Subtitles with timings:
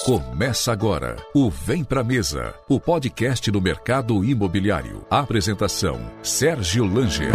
[0.05, 5.05] Começa agora o Vem Pra Mesa, o podcast do mercado imobiliário.
[5.09, 7.33] Apresentação: Sérgio Langer.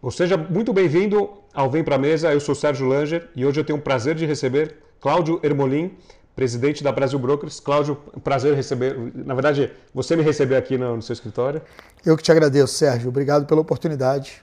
[0.00, 2.32] Ou seja, muito bem-vindo ao Vem Pra Mesa.
[2.32, 5.96] Eu sou Sérgio Langer e hoje eu tenho o prazer de receber Cláudio Ermolim,
[6.34, 7.60] presidente da Brasil Brokers.
[7.60, 8.96] Cláudio, prazer receber.
[9.14, 11.60] Na verdade, você me recebeu aqui no, no seu escritório.
[12.04, 13.08] Eu que te agradeço, Sérgio.
[13.08, 14.42] Obrigado pela oportunidade.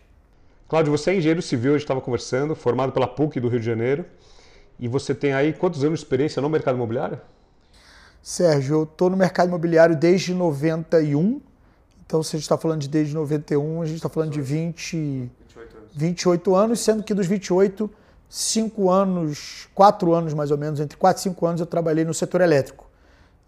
[0.67, 3.65] Cláudio, você é engenheiro civil, a gente estava conversando, formado pela PUC do Rio de
[3.65, 4.05] Janeiro.
[4.79, 7.19] E você tem aí quantos anos de experiência no mercado imobiliário?
[8.21, 11.41] Sérgio, eu estou no mercado imobiliário desde 91.
[12.05, 15.31] Então, se a gente está falando de desde 91, a gente está falando de 20,
[15.97, 17.89] 28 anos, sendo que dos 28,
[18.29, 22.13] 5 anos, 4 anos mais ou menos, entre 4 e 5 anos eu trabalhei no
[22.13, 22.87] setor elétrico.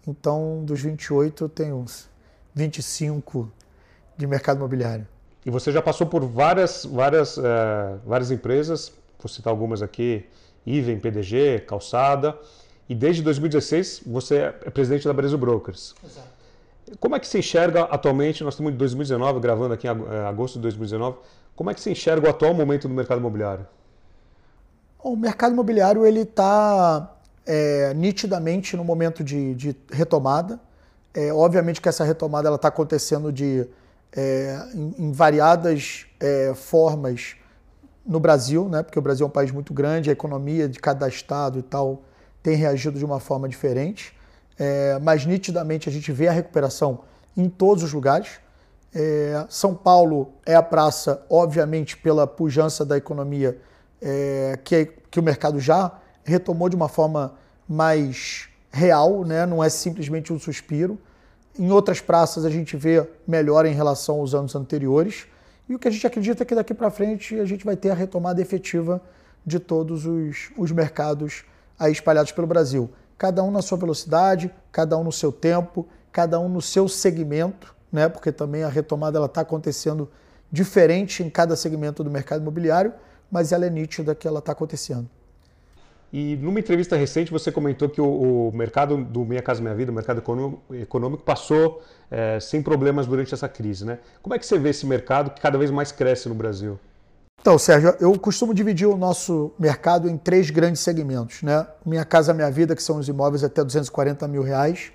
[0.06, 2.08] Então, dos 28, eu tenho uns
[2.54, 3.50] 25
[4.16, 5.06] de mercado imobiliário.
[5.46, 7.42] E você já passou por várias, várias, uh,
[8.04, 10.26] várias empresas, vou citar algumas aqui,
[10.66, 12.36] Iven, PDG, Calçada,
[12.88, 15.94] e desde 2016 você é presidente da Brasil Brokers.
[16.04, 16.28] Exato.
[16.98, 20.56] Como é que se enxerga atualmente, nós estamos em 2019, gravando aqui em eh, agosto
[20.56, 21.18] de 2019,
[21.60, 23.66] como é que se enxerga o atual momento do mercado imobiliário?
[24.98, 30.58] O mercado imobiliário ele está é, nitidamente no momento de, de retomada.
[31.12, 33.68] É, obviamente que essa retomada está acontecendo de,
[34.10, 37.36] é, em, em, variadas é, formas
[38.06, 38.82] no Brasil, né?
[38.82, 42.00] porque o Brasil é um país muito grande, a economia de cada estado e tal
[42.42, 44.16] tem reagido de uma forma diferente.
[44.58, 47.00] É, mas nitidamente a gente vê a recuperação
[47.36, 48.40] em todos os lugares.
[48.92, 53.58] É, São Paulo é a praça, obviamente, pela pujança da economia,
[54.02, 55.92] é, que, que o mercado já
[56.24, 57.34] retomou de uma forma
[57.68, 59.46] mais real, né?
[59.46, 60.98] não é simplesmente um suspiro.
[61.58, 65.26] Em outras praças a gente vê melhor em relação aos anos anteriores.
[65.68, 67.90] E o que a gente acredita é que daqui para frente a gente vai ter
[67.90, 69.00] a retomada efetiva
[69.46, 71.44] de todos os, os mercados
[71.78, 72.90] aí espalhados pelo Brasil.
[73.16, 77.74] Cada um na sua velocidade, cada um no seu tempo, cada um no seu segmento
[77.92, 78.08] né?
[78.08, 80.08] porque também a retomada está acontecendo
[80.50, 82.92] diferente em cada segmento do mercado imobiliário,
[83.30, 85.08] mas ela é nítida que ela está acontecendo.
[86.12, 89.92] E numa entrevista recente você comentou que o, o, mercado do Minha Casa Minha Vida,
[89.92, 93.84] o mercado econômico, econômico passou é, sem problemas durante essa crise.
[93.84, 93.98] Né?
[94.20, 96.78] Como é que você vê esse mercado que cada vez mais cresce no Brasil?
[97.40, 101.42] Então, Sérgio, eu costumo dividir o nosso mercado em três grandes segmentos.
[101.42, 101.64] Né?
[101.86, 104.92] Minha Casa Minha Vida, que são os imóveis até 240 mil reais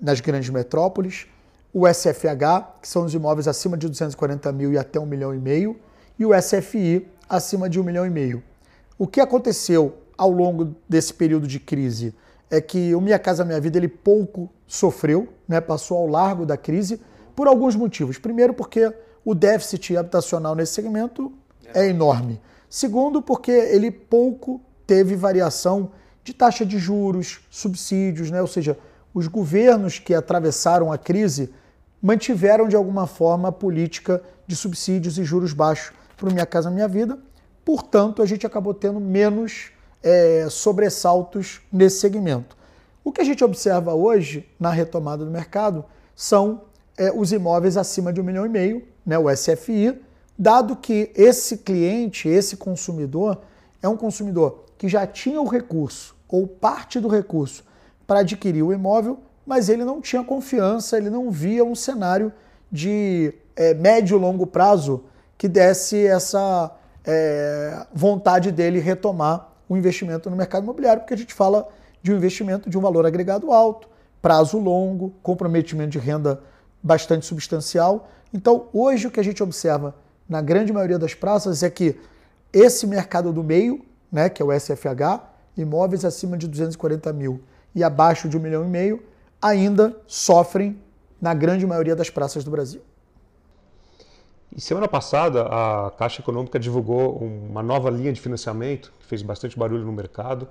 [0.00, 1.26] nas grandes metrópoles
[1.72, 5.38] o SFH, que são os imóveis acima de 240 mil e até 1 milhão e
[5.38, 5.76] meio,
[6.18, 8.42] e o SFI, acima de 1 milhão e meio.
[8.98, 12.14] O que aconteceu ao longo desse período de crise
[12.50, 16.56] é que o Minha Casa Minha Vida ele pouco sofreu, né, passou ao largo da
[16.56, 17.00] crise,
[17.34, 18.18] por alguns motivos.
[18.18, 18.92] Primeiro, porque
[19.24, 21.32] o déficit habitacional nesse segmento
[21.72, 22.40] é enorme.
[22.68, 25.92] Segundo, porque ele pouco teve variação
[26.22, 28.40] de taxa de juros, subsídios, né?
[28.40, 28.76] ou seja,
[29.14, 31.52] os governos que atravessaram a crise
[32.00, 36.70] mantiveram de alguma forma a política de subsídios e juros baixos para o Minha Casa
[36.70, 37.18] Minha Vida.
[37.64, 39.70] Portanto, a gente acabou tendo menos
[40.02, 42.56] é, sobressaltos nesse segmento.
[43.04, 45.84] O que a gente observa hoje na retomada do mercado
[46.14, 46.62] são
[46.96, 50.00] é, os imóveis acima de um milhão e meio, né, o SFI,
[50.38, 53.40] dado que esse cliente, esse consumidor,
[53.82, 57.64] é um consumidor que já tinha o recurso ou parte do recurso
[58.10, 62.32] para adquirir o imóvel, mas ele não tinha confiança, ele não via um cenário
[62.68, 65.04] de é, médio e longo prazo
[65.38, 66.72] que desse essa
[67.04, 71.68] é, vontade dele retomar o investimento no mercado imobiliário, porque a gente fala
[72.02, 73.88] de um investimento de um valor agregado alto,
[74.20, 76.40] prazo longo, comprometimento de renda
[76.82, 78.08] bastante substancial.
[78.34, 79.94] Então, hoje o que a gente observa
[80.28, 81.96] na grande maioria das praças é que
[82.52, 85.22] esse mercado do meio, né, que é o SFH,
[85.56, 87.40] imóveis acima de 240 mil
[87.74, 89.02] e abaixo de um milhão e meio,
[89.40, 90.78] ainda sofrem
[91.20, 92.82] na grande maioria das praças do Brasil.
[94.54, 99.56] E semana passada, a Caixa Econômica divulgou uma nova linha de financiamento, que fez bastante
[99.56, 100.48] barulho no mercado,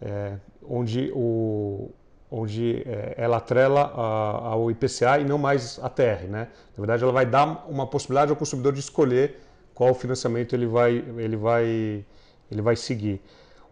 [0.00, 0.34] é,
[0.68, 1.90] onde, o,
[2.28, 6.26] onde é, ela atrela ao IPCA e não mais a TR.
[6.28, 6.48] Né?
[6.76, 9.38] Na verdade, ela vai dar uma possibilidade ao consumidor de escolher
[9.74, 12.04] qual financiamento ele vai, ele vai,
[12.50, 13.22] ele vai seguir.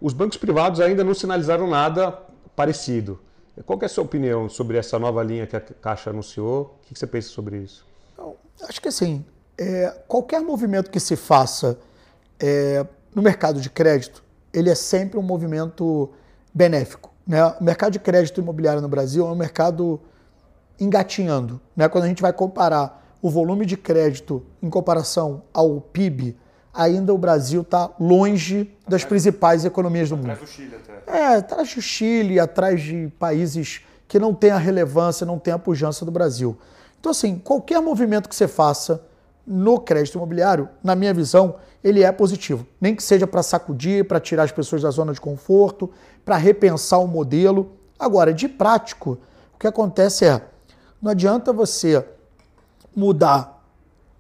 [0.01, 2.17] Os bancos privados ainda não sinalizaram nada
[2.59, 3.21] parecido.
[3.65, 6.77] Qual é a sua opinião sobre essa nova linha que a Caixa anunciou?
[6.83, 7.87] O que você pensa sobre isso?
[8.69, 9.25] Acho que assim,
[9.57, 11.79] é, qualquer movimento que se faça
[12.41, 12.85] é,
[13.15, 16.11] no mercado de crédito, ele é sempre um movimento
[16.53, 17.13] benéfico.
[17.25, 17.45] Né?
[17.61, 20.01] O mercado de crédito imobiliário no Brasil é um mercado
[20.81, 21.61] engatinhando.
[21.77, 21.89] Né?
[21.89, 26.37] Quando a gente vai comparar o volume de crédito em comparação ao PIB,
[26.73, 30.31] ainda o Brasil está longe das principais economias do mundo.
[30.31, 31.19] Atrás do Chile até.
[31.19, 35.59] É, atrás do Chile, atrás de países que não têm a relevância, não têm a
[35.59, 36.57] pujança do Brasil.
[36.99, 39.05] Então, assim, qualquer movimento que você faça
[39.47, 42.67] no crédito imobiliário, na minha visão, ele é positivo.
[42.81, 45.91] Nem que seja para sacudir, para tirar as pessoas da zona de conforto,
[46.25, 47.73] para repensar o modelo.
[47.99, 49.19] Agora, de prático,
[49.55, 50.43] o que acontece é,
[51.01, 52.05] não adianta você
[52.95, 53.65] mudar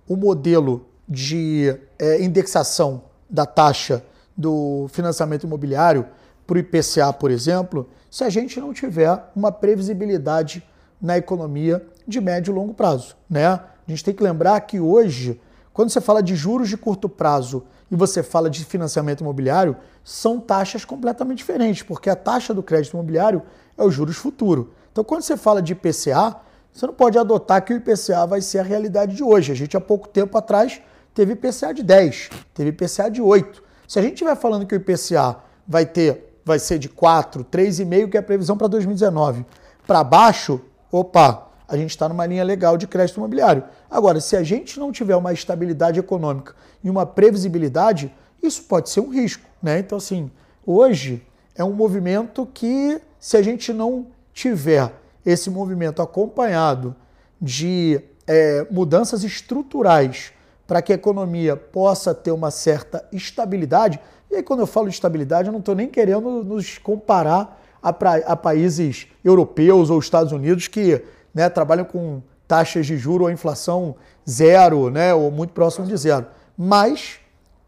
[0.08, 4.04] o modelo de é, indexação da taxa
[4.36, 6.06] do financiamento imobiliário
[6.46, 10.62] para o IPCA, por exemplo, se a gente não tiver uma previsibilidade
[11.00, 13.16] na economia de médio e longo prazo.
[13.28, 13.46] Né?
[13.46, 15.40] A gente tem que lembrar que hoje,
[15.72, 20.40] quando você fala de juros de curto prazo e você fala de financiamento imobiliário, são
[20.40, 23.42] taxas completamente diferentes, porque a taxa do crédito imobiliário
[23.76, 24.72] é o juros futuro.
[24.90, 26.36] Então, quando você fala de IPCA,
[26.72, 29.52] você não pode adotar que o IPCA vai ser a realidade de hoje.
[29.52, 30.80] A gente, há pouco tempo atrás,
[31.18, 33.60] teve IPCA de 10, teve IPCA de 8.
[33.88, 38.08] Se a gente estiver falando que o IPCA vai ter, vai ser de 4, 3,5,
[38.08, 39.44] que é a previsão para 2019,
[39.84, 40.60] para baixo,
[40.92, 43.64] opa, a gente está numa linha legal de crédito imobiliário.
[43.90, 46.54] Agora, se a gente não tiver uma estabilidade econômica
[46.84, 49.42] e uma previsibilidade, isso pode ser um risco.
[49.60, 49.80] Né?
[49.80, 50.30] Então, assim,
[50.64, 51.20] hoje
[51.56, 54.92] é um movimento que, se a gente não tiver
[55.26, 56.94] esse movimento acompanhado
[57.42, 60.32] de é, mudanças estruturais
[60.68, 63.98] para que a economia possa ter uma certa estabilidade.
[64.30, 67.90] E aí, quando eu falo de estabilidade, eu não estou nem querendo nos comparar a,
[67.90, 73.30] pra, a, países europeus ou Estados Unidos que né, trabalham com taxas de juro ou
[73.30, 73.96] inflação
[74.28, 76.26] zero, né, ou muito próximo de zero.
[76.54, 77.18] Mas,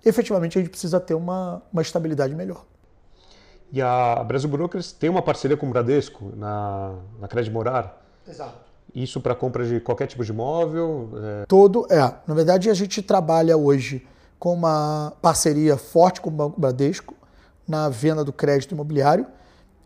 [0.04, 2.66] efetivamente, a gente precisa ter uma, uma estabilidade melhor.
[3.72, 7.98] E a Brasil Brokers tem uma parceria com o Bradesco na, na Crédito Morar?
[8.28, 8.69] Exato.
[8.94, 11.10] Isso para compra de qualquer tipo de imóvel?
[11.14, 11.46] É...
[11.46, 12.00] Todo, é.
[12.26, 14.06] Na verdade, a gente trabalha hoje
[14.38, 17.14] com uma parceria forte com o Banco Bradesco
[17.68, 19.26] na venda do crédito imobiliário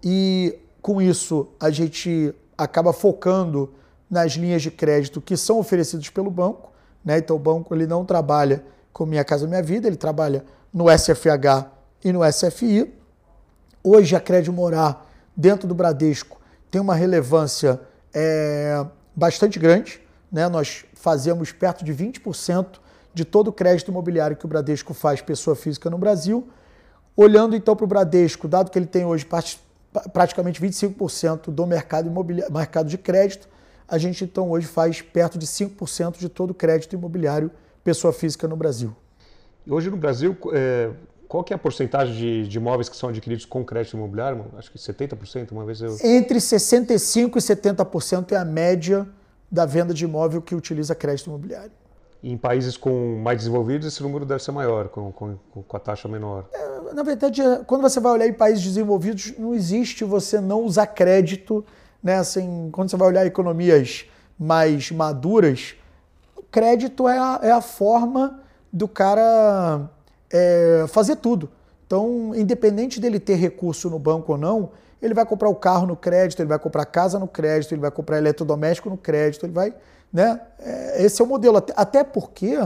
[0.02, 3.74] e com isso a gente acaba focando
[4.08, 6.72] nas linhas de crédito que são oferecidas pelo banco.
[7.04, 7.18] Né?
[7.18, 11.70] Então o banco ele não trabalha com Minha Casa Minha Vida, ele trabalha no SFH
[12.04, 12.94] e no SFI.
[13.82, 16.40] Hoje a Crédito Morar dentro do Bradesco
[16.70, 17.80] tem uma relevância
[18.14, 20.00] é bastante grande.
[20.30, 20.48] Né?
[20.48, 22.78] Nós fazemos perto de 20%
[23.12, 26.48] de todo o crédito imobiliário que o Bradesco faz pessoa física no Brasil.
[27.16, 29.26] Olhando então para o Bradesco, dado que ele tem hoje
[30.12, 33.48] praticamente 25% do mercado, imobiliário, mercado de crédito,
[33.86, 37.50] a gente então hoje faz perto de 5% de todo o crédito imobiliário
[37.84, 38.96] pessoa física no Brasil.
[39.68, 40.90] Hoje no Brasil, é,
[41.34, 44.44] qual que é a porcentagem de, de, imóveis que são adquiridos com crédito imobiliário?
[44.56, 45.98] Acho que 70%, uma vez eu...
[46.00, 49.04] Entre 65% e 70% é a média
[49.50, 51.72] da venda de imóvel que utiliza crédito imobiliário.
[52.22, 55.36] E em países com mais desenvolvidos, esse número deve ser maior, com, com,
[55.66, 56.44] com a taxa menor.
[56.52, 60.86] É, na verdade, quando você vai olhar em países desenvolvidos, não existe você não usar
[60.86, 61.64] crédito.
[62.00, 62.14] Né?
[62.14, 64.06] Assim, quando você vai olhar economias
[64.38, 65.74] mais maduras,
[66.36, 68.38] o crédito é a, é a forma
[68.72, 69.90] do cara
[70.30, 71.50] é, fazer tudo.
[71.86, 75.96] Então, independente dele ter recurso no banco ou não, ele vai comprar o carro no
[75.96, 79.74] crédito, ele vai comprar casa no crédito, ele vai comprar eletrodoméstico no crédito, ele vai.
[80.12, 80.40] Né?
[80.58, 81.62] É, esse é o modelo.
[81.76, 82.58] Até porque,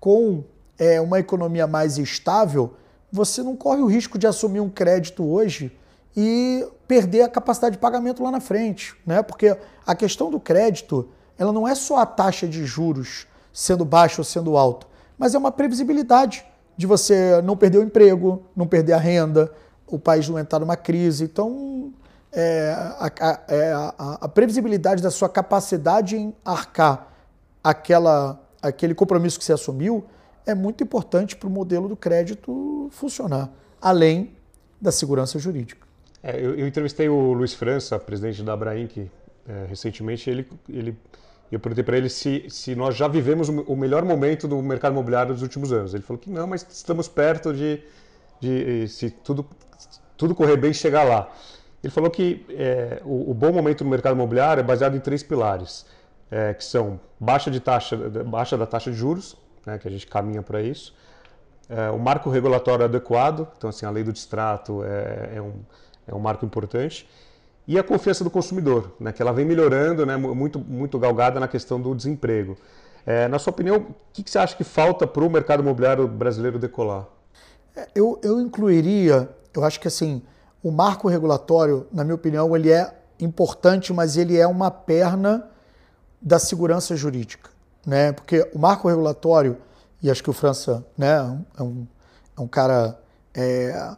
[0.00, 0.42] com
[0.78, 2.74] é, uma economia mais estável,
[3.12, 5.76] você não corre o risco de assumir um crédito hoje
[6.16, 8.96] e perder a capacidade de pagamento lá na frente.
[9.06, 9.22] Né?
[9.22, 9.56] Porque
[9.86, 14.24] a questão do crédito ela não é só a taxa de juros sendo baixa ou
[14.24, 16.44] sendo alta, mas é uma previsibilidade
[16.80, 19.52] de você não perder o emprego, não perder a renda,
[19.86, 21.24] o país não entrar numa crise.
[21.24, 21.92] Então,
[22.32, 27.12] é, a, a, é, a, a, previsibilidade da sua capacidade em arcar
[27.62, 30.06] aquela, aquele compromisso que você assumiu
[30.46, 34.34] é muito importante para o modelo do crédito funcionar, além
[34.80, 35.86] da segurança jurídica.
[36.22, 38.96] É, eu, eu, entrevistei o Luiz França, presidente da Abrainc,
[39.46, 40.30] é, recentemente.
[40.30, 40.96] Ele, ele,
[41.54, 45.32] eu perguntei para ele se, se nós já vivemos o melhor momento do mercado imobiliário
[45.32, 45.94] dos últimos anos.
[45.94, 47.82] Ele falou que não, mas estamos perto de,
[48.40, 49.44] de se tudo,
[50.16, 51.28] tudo correr bem, chegar lá.
[51.82, 55.22] Ele falou que é, o, o, bom momento no mercado imobiliário é baseado em três
[55.22, 55.86] pilares,
[56.30, 60.06] é, que são baixa, de taxa, baixa da taxa de juros, né, que a gente
[60.06, 60.94] caminha para isso,
[61.68, 65.54] é, o marco regulatório adequado, então assim, a lei do distrato é, é, um,
[66.06, 67.08] é um marco importante,
[67.66, 71.46] e a confiança do consumidor, né, que ela vem melhorando, né, muito, muito galgada na
[71.46, 72.56] questão do desemprego.
[73.06, 76.06] É, na sua opinião, o que, que você acha que falta para o mercado imobiliário
[76.06, 77.06] brasileiro decolar?
[77.76, 80.22] É, eu, eu incluiria, eu acho que assim,
[80.62, 85.48] o marco regulatório, na minha opinião, ele é importante, mas ele é uma perna
[86.20, 87.50] da segurança jurídica,
[87.86, 88.12] né?
[88.12, 89.56] Porque o marco regulatório
[90.02, 91.16] e acho que o França né,
[91.58, 91.86] é, um,
[92.36, 92.98] é um cara
[93.34, 93.94] é,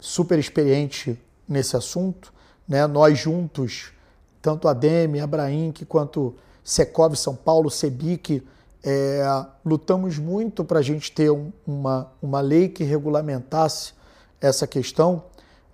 [0.00, 2.32] super experiente nesse assunto.
[2.68, 2.86] Né?
[2.86, 3.92] Nós juntos,
[4.40, 5.28] tanto a DEME, a
[5.88, 8.42] quanto Secov São Paulo, Sebic,
[8.82, 9.22] é,
[9.64, 13.94] lutamos muito para a gente ter um, uma, uma lei que regulamentasse
[14.40, 15.24] essa questão,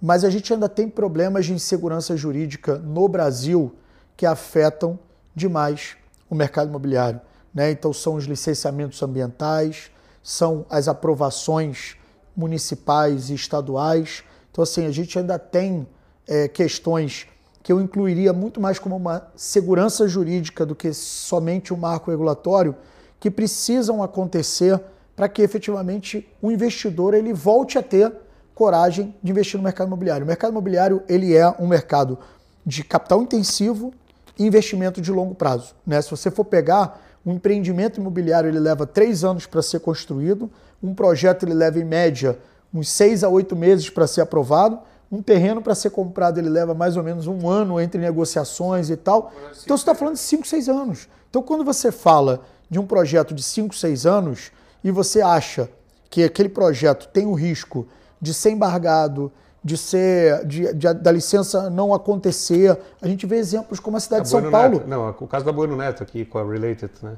[0.00, 3.74] mas a gente ainda tem problemas de insegurança jurídica no Brasil
[4.16, 4.98] que afetam
[5.34, 5.96] demais
[6.28, 7.20] o mercado imobiliário.
[7.52, 7.70] Né?
[7.72, 9.90] Então, são os licenciamentos ambientais,
[10.22, 11.96] são as aprovações
[12.36, 14.22] municipais e estaduais.
[14.50, 15.86] Então, assim, a gente ainda tem
[16.26, 17.26] é, questões
[17.62, 22.74] que eu incluiria muito mais como uma segurança jurídica do que somente um marco regulatório,
[23.18, 24.80] que precisam acontecer
[25.14, 28.12] para que efetivamente o investidor ele volte a ter
[28.54, 30.24] coragem de investir no mercado imobiliário.
[30.24, 32.18] O mercado imobiliário ele é um mercado
[32.64, 33.92] de capital intensivo
[34.38, 35.74] e investimento de longo prazo.
[35.86, 36.00] Né?
[36.00, 40.50] Se você for pegar um empreendimento imobiliário ele leva três anos para ser construído,
[40.82, 42.38] um projeto ele leva em média
[42.72, 44.78] uns seis a oito meses para ser aprovado,
[45.10, 48.96] um terreno para ser comprado ele leva mais ou menos um ano entre negociações e
[48.96, 49.32] tal.
[49.64, 51.08] Então você está falando de cinco, seis anos.
[51.28, 54.52] Então quando você fala de um projeto de cinco, seis anos
[54.84, 55.68] e você acha
[56.08, 57.86] que aquele projeto tem o risco
[58.20, 62.78] de ser embargado, de ser de, de, da licença não acontecer.
[63.02, 64.78] A gente vê exemplos como a cidade a de São bueno Paulo.
[64.78, 64.88] Neto.
[64.88, 67.16] Não, o caso da Bueno Neto aqui com a Related, né?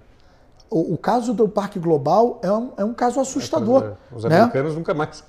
[0.71, 3.85] O, o caso do Parque Global é um, é um caso assustador.
[3.85, 4.41] É, os né?
[4.41, 5.23] americanos nunca mais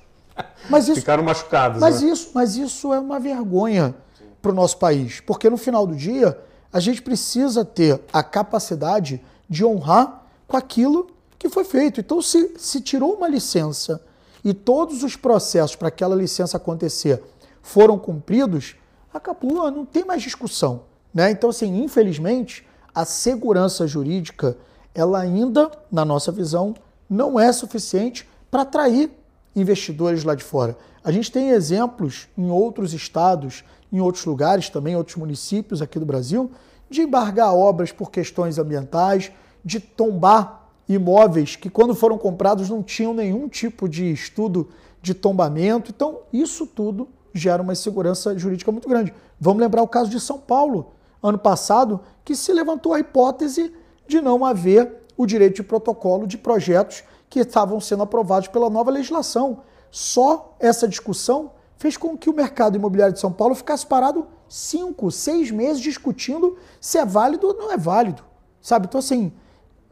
[0.69, 1.79] mas isso, ficaram machucados.
[1.79, 2.09] Mas, né?
[2.09, 3.95] isso, mas isso é uma vergonha
[4.41, 6.37] para o nosso país, porque no final do dia
[6.71, 11.99] a gente precisa ter a capacidade de honrar com aquilo que foi feito.
[11.99, 14.01] Então, se, se tirou uma licença
[14.43, 17.21] e todos os processos para aquela licença acontecer
[17.61, 18.75] foram cumpridos,
[19.13, 20.83] acabou, não tem mais discussão.
[21.13, 21.31] Né?
[21.31, 24.57] Então, assim, infelizmente, a segurança jurídica,
[24.93, 26.73] ela ainda, na nossa visão,
[27.09, 29.11] não é suficiente para atrair
[29.55, 30.77] investidores lá de fora.
[31.03, 36.05] A gente tem exemplos em outros estados, em outros lugares também, outros municípios aqui do
[36.05, 36.51] Brasil,
[36.89, 39.31] de embargar obras por questões ambientais,
[39.63, 44.69] de tombar imóveis que, quando foram comprados, não tinham nenhum tipo de estudo
[45.01, 45.91] de tombamento.
[45.95, 49.13] Então, isso tudo gera uma insegurança jurídica muito grande.
[49.39, 53.73] Vamos lembrar o caso de São Paulo, ano passado, que se levantou a hipótese
[54.07, 58.91] de não haver o direito de protocolo de projetos que estavam sendo aprovados pela nova
[58.91, 59.63] legislação.
[59.89, 65.09] Só essa discussão fez com que o mercado imobiliário de São Paulo ficasse parado cinco,
[65.09, 68.23] seis meses discutindo se é válido ou não é válido.
[68.61, 68.85] Sabe?
[68.85, 69.33] Então, assim,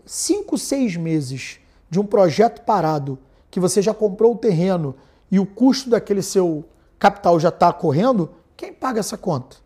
[0.05, 3.17] cinco, seis meses de um projeto parado,
[3.49, 4.93] que você já comprou o terreno
[5.31, 6.63] e o custo daquele seu
[6.99, 9.57] capital já está correndo, quem paga essa conta?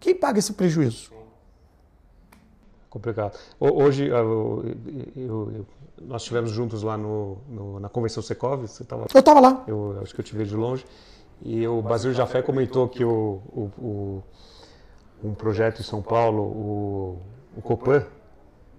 [0.00, 1.12] Quem paga esse prejuízo?
[2.90, 3.38] Complicado.
[3.60, 4.64] Hoje, eu,
[5.14, 5.66] eu, eu,
[6.02, 8.66] nós estivemos juntos lá no, no, na Convenção Secov.
[8.66, 9.64] Você tava, eu estava lá.
[9.66, 10.84] Eu acho que eu te vi de longe.
[11.42, 14.22] E o Basílio Jafé comentou que o, o, o,
[15.22, 17.22] um projeto em São Paulo, o,
[17.56, 18.04] o Copan,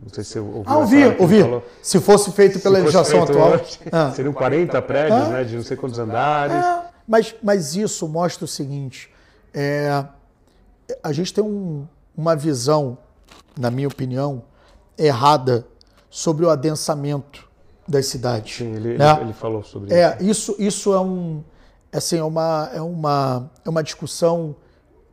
[0.02, 0.64] não sei se você ouviu.
[0.66, 1.64] Ah, ouvi, ouvi.
[1.82, 3.54] Se fosse feito pela legislação atual.
[3.54, 4.12] Hoje, ah.
[4.12, 5.30] Seriam 40 prédios, ah.
[5.30, 6.56] né, de não sei quantos andares.
[6.56, 9.12] É, mas, mas isso mostra o seguinte:
[9.54, 10.06] é,
[11.02, 12.98] a gente tem um, uma visão,
[13.58, 14.44] na minha opinião,
[14.98, 15.66] errada
[16.18, 17.48] sobre o adensamento
[17.88, 18.58] das cidades.
[18.58, 19.22] Sim, ele, né?
[19.22, 20.56] ele, falou sobre é, isso.
[20.58, 21.44] Isso é, um,
[21.94, 24.56] assim, é, uma, é, uma, é uma discussão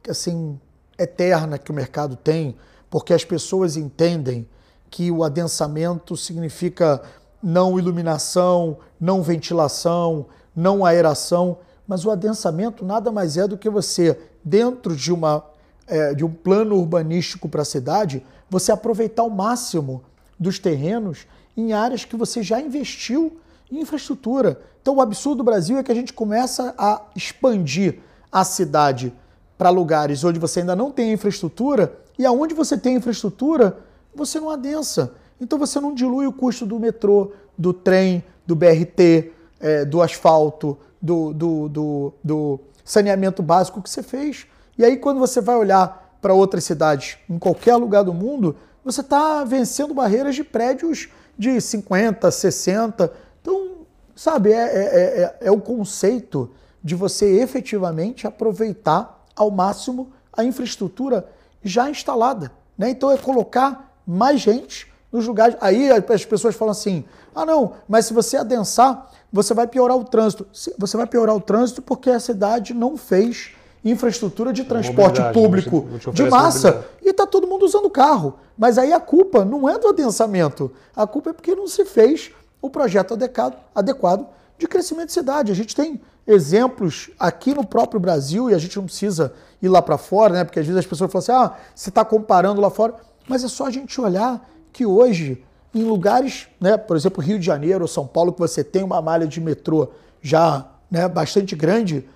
[0.08, 0.58] assim,
[0.98, 2.56] eterna que o mercado tem,
[2.88, 4.48] porque as pessoas entendem
[4.88, 7.02] que o adensamento significa
[7.42, 10.24] não iluminação, não ventilação,
[10.56, 15.44] não aeração, Mas o adensamento nada mais é do que você, dentro de, uma,
[15.86, 20.02] é, de um plano urbanístico para a cidade, você aproveitar o máximo
[20.38, 21.26] dos terrenos
[21.56, 23.38] em áreas que você já investiu
[23.70, 24.60] em infraestrutura.
[24.80, 28.00] Então, o absurdo do Brasil é que a gente começa a expandir
[28.30, 29.12] a cidade
[29.56, 33.78] para lugares onde você ainda não tem infraestrutura e aonde você tem infraestrutura,
[34.14, 35.14] você não adensa.
[35.40, 40.76] Então, você não dilui o custo do metrô, do trem, do BRT, é, do asfalto,
[41.00, 44.46] do, do, do, do saneamento básico que você fez.
[44.76, 49.00] E aí, quando você vai olhar para outras cidades, em qualquer lugar do mundo, você
[49.00, 53.12] está vencendo barreiras de prédios de 50, 60.
[53.40, 53.78] Então,
[54.14, 56.50] sabe, é, é, é, é o conceito
[56.82, 61.26] de você efetivamente aproveitar ao máximo a infraestrutura
[61.62, 62.52] já instalada.
[62.76, 62.90] Né?
[62.90, 65.56] Então, é colocar mais gente nos lugares.
[65.60, 70.04] Aí as pessoas falam assim: ah, não, mas se você adensar, você vai piorar o
[70.04, 70.46] trânsito.
[70.78, 73.52] Você vai piorar o trânsito porque a cidade não fez
[73.84, 78.34] infraestrutura de transporte público te de massa e está todo mundo usando carro.
[78.56, 82.32] Mas aí a culpa não é do adensamento, a culpa é porque não se fez
[82.62, 84.26] o projeto adequado, adequado
[84.58, 85.52] de crescimento de cidade.
[85.52, 89.82] A gente tem exemplos aqui no próprio Brasil e a gente não precisa ir lá
[89.82, 90.44] para fora, né?
[90.44, 92.94] Porque às vezes as pessoas falam assim: ah, você está comparando lá fora.
[93.28, 95.42] Mas é só a gente olhar que hoje,
[95.74, 99.00] em lugares, né, por exemplo, Rio de Janeiro ou São Paulo, que você tem uma
[99.00, 99.88] malha de metrô
[100.20, 102.08] já né, bastante grande,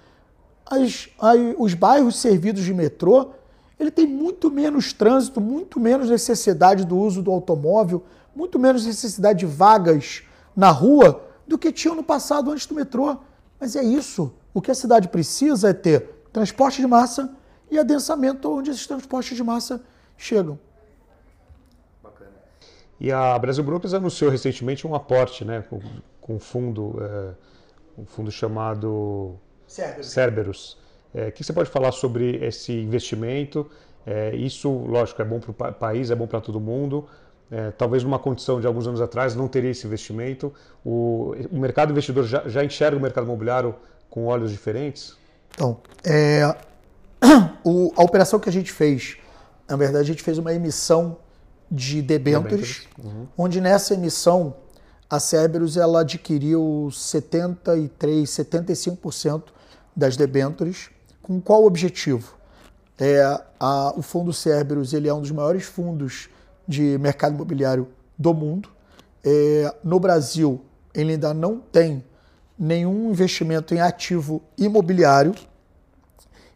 [0.69, 3.31] as, as, os bairros servidos de metrô,
[3.81, 9.41] ele tem muito menos trânsito, muito menos necessidade do uso do automóvel, muito menos necessidade
[9.41, 10.23] de vagas
[10.55, 13.17] na rua do que tinham no passado antes do metrô.
[13.59, 14.33] Mas é isso.
[14.53, 16.01] O que a cidade precisa é ter
[16.33, 17.35] transporte de massa
[17.71, 19.83] e adensamento onde esses transportes de massa
[20.17, 20.59] chegam.
[22.03, 22.31] Bacana.
[23.01, 25.81] E a Brasil Brokers anunciou recentemente um aporte né, com,
[26.21, 27.35] com fundo, é,
[27.97, 30.11] um fundo chamado Cerberus.
[30.11, 30.79] Cerberus.
[31.15, 33.71] É, o que você pode falar sobre esse investimento?
[34.07, 37.07] É, isso, lógico, é bom para o país, é bom para todo mundo.
[37.51, 40.53] É, talvez numa condição de alguns anos atrás não teria esse investimento.
[40.85, 43.75] O, o mercado investidor já, já, enxerga o mercado imobiliário
[44.11, 45.17] com olhos diferentes?
[45.55, 46.43] Então, é,
[47.65, 49.17] o, a operação que a gente fez,
[49.69, 51.19] na verdade, a gente fez uma emissão
[51.71, 53.27] de debêntures, uhum.
[53.37, 54.57] onde nessa emissão
[55.09, 59.58] a Cerberus ela adquiriu 73, 75%
[59.99, 60.91] das debêntures.
[61.21, 62.39] Com qual objetivo?
[62.97, 63.21] É,
[63.59, 66.29] a, o Fundo Cerberus ele é um dos maiores fundos
[66.67, 68.71] de mercado imobiliário do mundo.
[69.25, 70.61] É, no Brasil,
[70.95, 72.05] ele ainda não tem
[72.57, 75.35] nenhum investimento em ativo imobiliário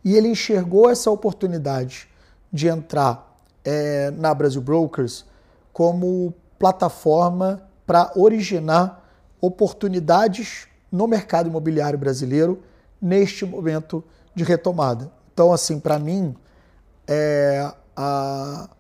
[0.05, 2.09] e ele enxergou essa oportunidade
[2.53, 5.25] de entrar é, na Brasil Brokers
[5.73, 9.09] como plataforma para originar
[9.41, 12.63] oportunidades no mercado imobiliário brasileiro
[13.03, 15.11] neste momento de retomada.
[15.35, 16.37] Então, assim, para mim,
[17.07, 18.71] é, a,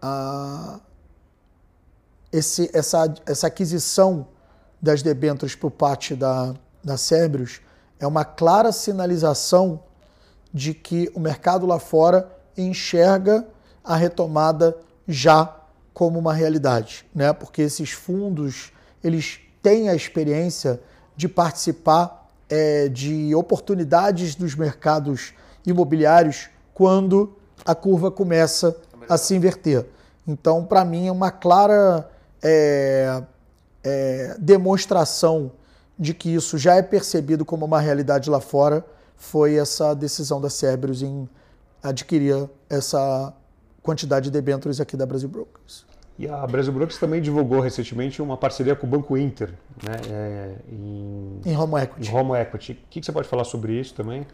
[0.00, 0.80] a,
[2.32, 4.28] esse, essa, essa aquisição
[4.80, 7.60] das debêntures por parte da, da Cerberus
[7.98, 9.82] é uma clara sinalização
[10.52, 13.46] de que o mercado lá fora enxerga
[13.82, 14.76] a retomada
[15.08, 15.54] já
[15.92, 17.32] como uma realidade, né?
[17.32, 20.80] Porque esses fundos eles têm a experiência
[21.16, 25.32] de participar é, de oportunidades dos mercados
[25.66, 28.76] imobiliários quando a curva começa
[29.08, 29.86] a se inverter.
[30.26, 32.08] Então, para mim, é uma clara
[32.42, 33.22] é,
[33.82, 35.52] é, demonstração
[35.98, 38.84] de que isso já é percebido como uma realidade lá fora,
[39.16, 41.28] foi essa decisão da Cerberus em
[41.82, 43.32] adquirir essa
[43.82, 45.86] quantidade de debêntures aqui da Brasil Brokers.
[46.18, 49.50] E a Brasil Brokers também divulgou recentemente uma parceria com o Banco Inter,
[49.82, 52.10] né, é, em, em Home Equity.
[52.10, 52.72] Em Home Equity.
[52.72, 54.26] O que você pode falar sobre isso também?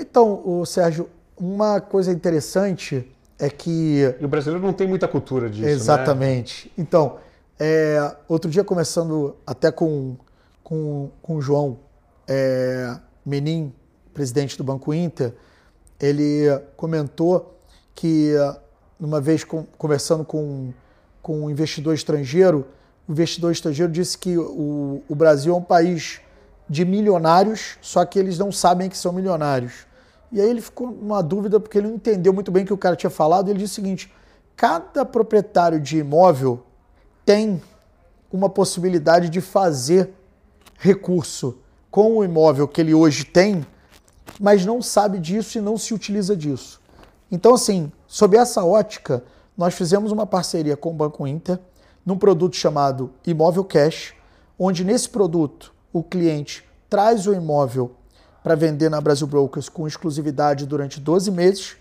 [0.00, 3.06] Então, o Sérgio, uma coisa interessante
[3.38, 4.14] é que.
[4.20, 5.66] E o brasileiro não tem muita cultura disso.
[5.66, 5.72] Né?
[5.72, 6.68] Exatamente.
[6.68, 6.72] Né?
[6.78, 7.18] Então,
[7.60, 10.16] é, outro dia, começando até com,
[10.64, 11.78] com, com o João
[12.26, 13.72] é, Menin,
[14.14, 15.34] presidente do Banco Inter,
[16.00, 16.46] ele
[16.76, 17.58] comentou
[17.94, 18.32] que,
[18.98, 20.72] uma vez com, conversando com
[21.22, 22.66] com um investidor estrangeiro,
[23.08, 26.20] o investidor estrangeiro disse que o, o Brasil é um país
[26.68, 29.86] de milionários, só que eles não sabem que são milionários.
[30.32, 32.78] E aí ele ficou numa dúvida porque ele não entendeu muito bem o que o
[32.78, 33.50] cara tinha falado.
[33.50, 34.12] Ele disse o seguinte:
[34.56, 36.64] cada proprietário de imóvel
[37.24, 37.62] tem
[38.32, 40.10] uma possibilidade de fazer
[40.78, 41.58] recurso
[41.90, 43.66] com o imóvel que ele hoje tem,
[44.40, 46.80] mas não sabe disso e não se utiliza disso.
[47.30, 49.22] Então, assim, sob essa ótica,
[49.56, 51.58] nós fizemos uma parceria com o Banco Inter
[52.04, 54.14] num produto chamado Imóvel Cash,
[54.58, 57.92] onde nesse produto o cliente traz o imóvel
[58.42, 61.76] para vender na Brasil Brokers com exclusividade durante 12 meses.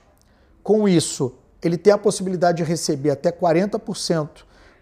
[0.64, 4.30] Com isso, ele tem a possibilidade de receber até 40%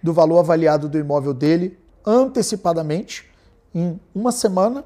[0.01, 3.29] do valor avaliado do imóvel dele antecipadamente
[3.73, 4.83] em uma semana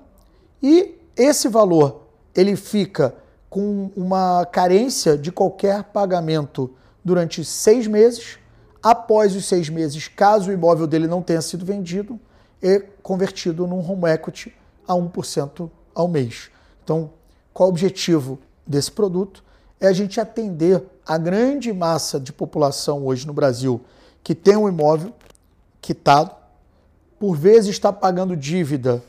[0.61, 3.15] e esse valor ele fica
[3.49, 8.37] com uma carência de qualquer pagamento durante seis meses.
[8.81, 12.19] Após os seis meses, caso o imóvel dele não tenha sido vendido,
[12.61, 14.53] é convertido num home equity
[14.87, 16.49] a 1% ao mês.
[16.83, 17.11] Então,
[17.53, 19.43] qual o objetivo desse produto?
[19.79, 23.81] É a gente atender a grande massa de população hoje no Brasil
[24.23, 25.13] que tem um imóvel
[25.81, 26.31] quitado,
[27.19, 29.03] por vezes está pagando dívida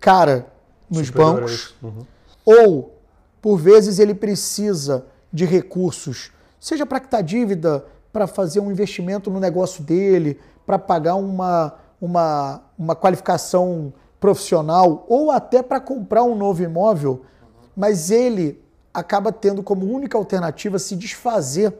[0.00, 0.46] cara
[0.88, 2.06] nos Superior bancos, uhum.
[2.44, 2.98] ou
[3.40, 6.30] por vezes ele precisa de recursos,
[6.64, 12.62] seja para quitar dívida, para fazer um investimento no negócio dele, para pagar uma, uma,
[12.78, 17.20] uma qualificação profissional ou até para comprar um novo imóvel,
[17.76, 21.70] mas ele acaba tendo como única alternativa se desfazer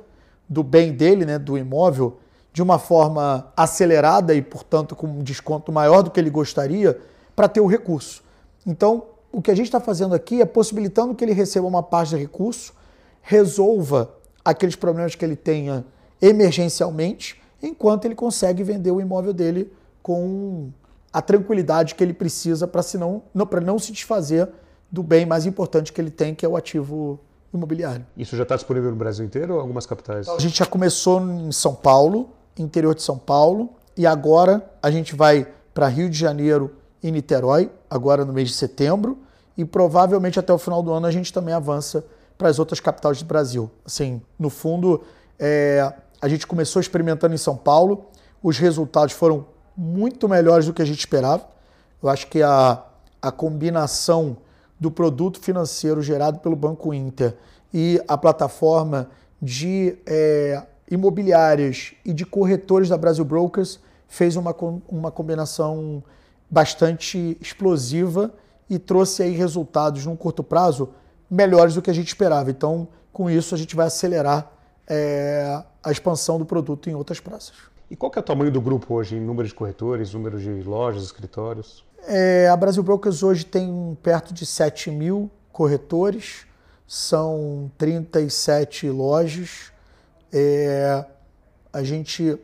[0.47, 2.19] do bem dele, né, do imóvel,
[2.53, 7.01] de uma forma acelerada e, portanto, com um desconto maior do que ele gostaria,
[7.35, 8.23] para ter o recurso.
[8.67, 12.11] Então, o que a gente está fazendo aqui é possibilitando que ele receba uma parte
[12.11, 12.75] de recurso,
[13.23, 15.85] resolva aqueles problemas que ele tenha
[16.21, 20.71] emergencialmente, enquanto ele consegue vender o imóvel dele com
[21.13, 24.49] a tranquilidade que ele precisa para não, não, não se desfazer
[24.91, 27.19] do bem mais importante que ele tem, que é o ativo
[27.53, 28.05] imobiliário.
[28.17, 30.29] Isso já está disponível no Brasil inteiro ou algumas capitais?
[30.29, 35.15] A gente já começou em São Paulo, interior de São Paulo, e agora a gente
[35.15, 39.19] vai para Rio de Janeiro e Niterói, agora no mês de setembro,
[39.57, 42.05] e provavelmente até o final do ano a gente também avança
[42.37, 43.71] para as outras capitais do Brasil.
[43.85, 45.03] Assim, no fundo,
[45.39, 48.07] é, a gente começou experimentando em São Paulo,
[48.43, 51.47] os resultados foram muito melhores do que a gente esperava.
[52.03, 52.83] Eu acho que a,
[53.21, 54.37] a combinação
[54.79, 57.35] do produto financeiro gerado pelo Banco Inter
[57.73, 59.09] e a plataforma
[59.41, 64.55] de é, imobiliárias e de corretores da Brasil Brokers fez uma,
[64.89, 66.03] uma combinação
[66.51, 68.33] bastante explosiva
[68.69, 70.91] e trouxe aí resultados num curto prazo
[71.31, 72.51] melhores do que a gente esperava.
[72.51, 74.51] Então, com isso, a gente vai acelerar
[74.89, 77.55] é, a expansão do produto em outras praças.
[77.91, 81.05] E qual é o tamanho do grupo hoje em número de corretores, número de lojas,
[81.05, 81.85] escritórios?
[82.07, 86.47] É, a Brasil Brokers hoje tem perto de 7 mil corretores,
[86.87, 89.73] são 37 lojas.
[90.33, 91.05] É,
[91.73, 92.39] a gente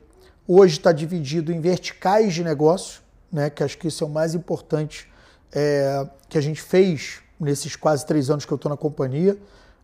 [0.46, 4.34] hoje está dividido em verticais de negócio, né, que acho que isso é o mais
[4.34, 5.08] importante
[5.52, 9.38] é, que a gente fez nesses quase três anos que eu estou na companhia.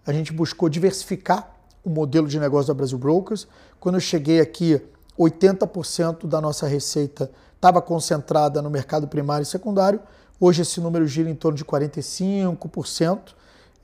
[0.07, 3.49] A gente buscou diversificar o modelo de negócio da Brasil Brokers.
[3.81, 4.81] Quando eu cheguei aqui,
[5.19, 10.01] 80% da nossa receita estava concentrada no mercado primário e secundário.
[10.38, 13.35] Hoje esse número gira em torno de 45%.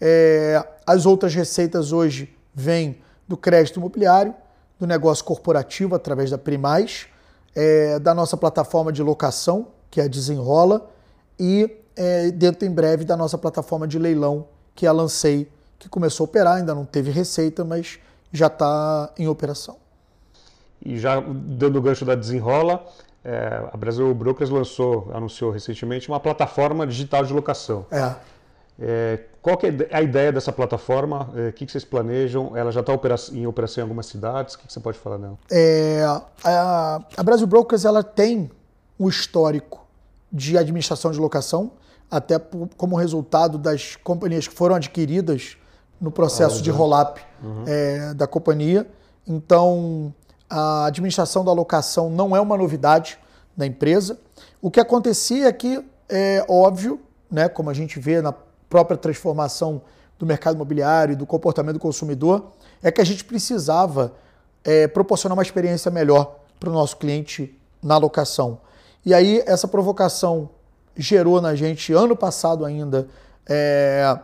[0.01, 4.35] É, as outras receitas hoje vêm do crédito imobiliário,
[4.79, 7.07] do negócio corporativo através da Primais,
[7.55, 10.91] é, da nossa plataforma de locação, que é a Desenrola,
[11.39, 15.88] e é, dentro em breve da nossa plataforma de leilão, que é a Lancei, que
[15.88, 17.98] começou a operar, ainda não teve receita, mas
[18.33, 19.76] já está em operação.
[20.85, 22.85] E já dando o gancho da Desenrola,
[23.24, 27.87] é, a Brasil Brokers lançou, anunciou recentemente, uma plataforma digital de locação.
[27.90, 28.14] É.
[28.81, 31.31] É, qual é a ideia dessa plataforma?
[31.37, 32.57] É, o que, vocês planejam?
[32.57, 32.92] Ela já está
[33.33, 34.55] em operação em algumas cidades?
[34.55, 35.38] O que, você pode falar dela?
[35.50, 36.05] É,
[36.42, 38.50] a, a Brasil Brokers ela tem
[38.98, 39.82] um histórico
[40.33, 41.73] de administração de locação,
[42.11, 45.57] até por, como resultado das companhias que foram adquiridas
[46.01, 47.64] no processo ah, de roll-up uhum.
[47.66, 48.88] é, da companhia.
[49.27, 50.12] Então,
[50.49, 53.18] a administração da locação não é uma novidade
[53.57, 54.18] da empresa.
[54.61, 58.33] O que acontecia é que, é óbvio, né, como a gente vê na
[58.68, 59.83] própria transformação
[60.18, 64.12] do mercado imobiliário e do comportamento do consumidor, é que a gente precisava
[64.64, 68.59] é, proporcionar uma experiência melhor para o nosso cliente na locação.
[69.05, 70.51] E aí, essa provocação
[70.97, 73.09] gerou na gente, ano passado ainda,
[73.49, 74.19] é,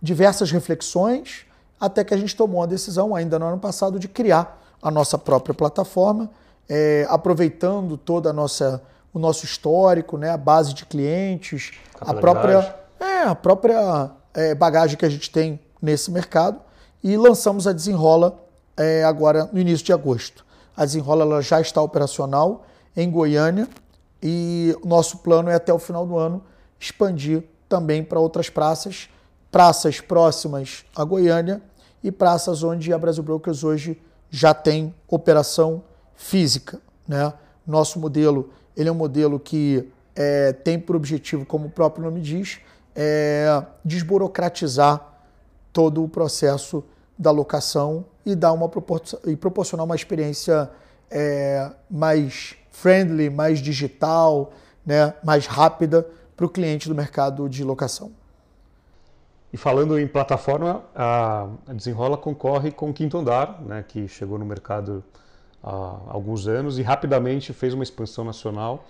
[0.00, 1.46] diversas reflexões,
[1.78, 5.18] até que a gente tomou a decisão, ainda no ano passado, de criar a nossa
[5.18, 6.30] própria plataforma,
[6.68, 12.76] é, aproveitando toda a nossa o nosso histórico, né, a base de clientes, a própria
[13.00, 16.60] é, a própria é, bagagem que a gente tem nesse mercado
[17.02, 18.38] e lançamos a Desenrola
[18.76, 20.44] é, agora no início de agosto.
[20.76, 22.64] A Desenrola já está operacional
[23.00, 23.68] em Goiânia
[24.22, 26.42] e nosso plano é até o final do ano
[26.78, 29.08] expandir também para outras praças,
[29.50, 31.62] praças próximas a Goiânia
[32.02, 35.82] e praças onde a Brasil Brokers hoje já tem operação
[36.14, 36.80] física.
[37.08, 37.32] Né?
[37.66, 42.20] Nosso modelo ele é um modelo que é, tem por objetivo, como o próprio nome
[42.20, 42.60] diz,
[42.94, 45.06] é, desburocratizar
[45.72, 46.84] todo o processo
[47.18, 48.70] da locação e dar uma
[49.26, 50.70] e proporcionar uma experiência
[51.10, 54.52] é, mais friendly, mais digital,
[54.84, 56.06] né, mais rápida
[56.36, 58.12] para o cliente do mercado de locação.
[59.52, 64.44] E falando em plataforma, a Desenrola concorre com o Quinto Andar, né, que chegou no
[64.44, 65.02] mercado
[65.62, 68.86] há alguns anos e rapidamente fez uma expansão nacional,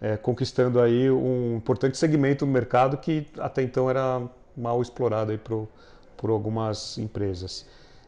[0.00, 4.22] é, conquistando aí um importante segmento do mercado que até então era
[4.56, 5.68] mal explorado aí por,
[6.16, 7.66] por algumas empresas.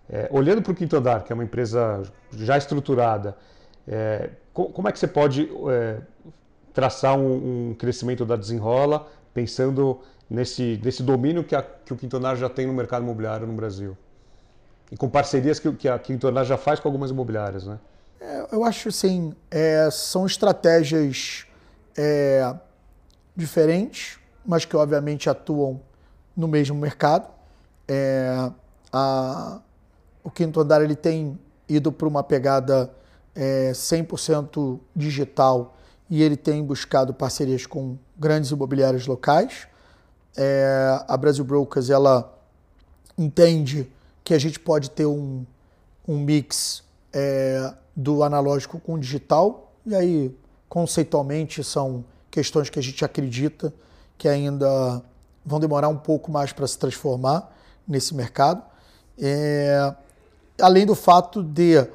[0.08, 2.02] É, olhando para o Quinto Andar, que é uma empresa
[2.32, 3.36] já estruturada,
[3.88, 5.98] é, como é que você pode é,
[6.74, 12.16] traçar um, um, crescimento da Desenrola pensando nesse, nesse domínio que, a, que o Quinto
[12.16, 13.96] Andar já tem no mercado imobiliário no Brasil?
[14.92, 17.78] E com parcerias que, que a Quinto Andar já faz com algumas imobiliárias, né?
[18.20, 21.46] É, eu acho assim, é, são estratégias
[21.96, 22.54] é,
[23.34, 25.80] diferentes, mas que obviamente atuam
[26.36, 27.28] no mesmo mercado.
[27.86, 28.50] É,
[28.92, 29.60] a,
[30.22, 32.90] o Quinto Andar ele tem ido para uma pegada
[33.38, 35.76] é, 100% digital
[36.10, 39.68] e ele tem buscado parcerias com grandes imobiliários locais.
[40.36, 42.36] É, a Brasil Brokers ela
[43.16, 43.88] entende
[44.24, 45.46] que a gente pode ter um,
[46.06, 50.36] um mix é, do analógico com o digital, e aí
[50.68, 53.72] conceitualmente são questões que a gente acredita
[54.16, 55.02] que ainda
[55.46, 57.54] vão demorar um pouco mais para se transformar
[57.86, 58.62] nesse mercado.
[59.16, 59.94] É,
[60.60, 61.86] além do fato de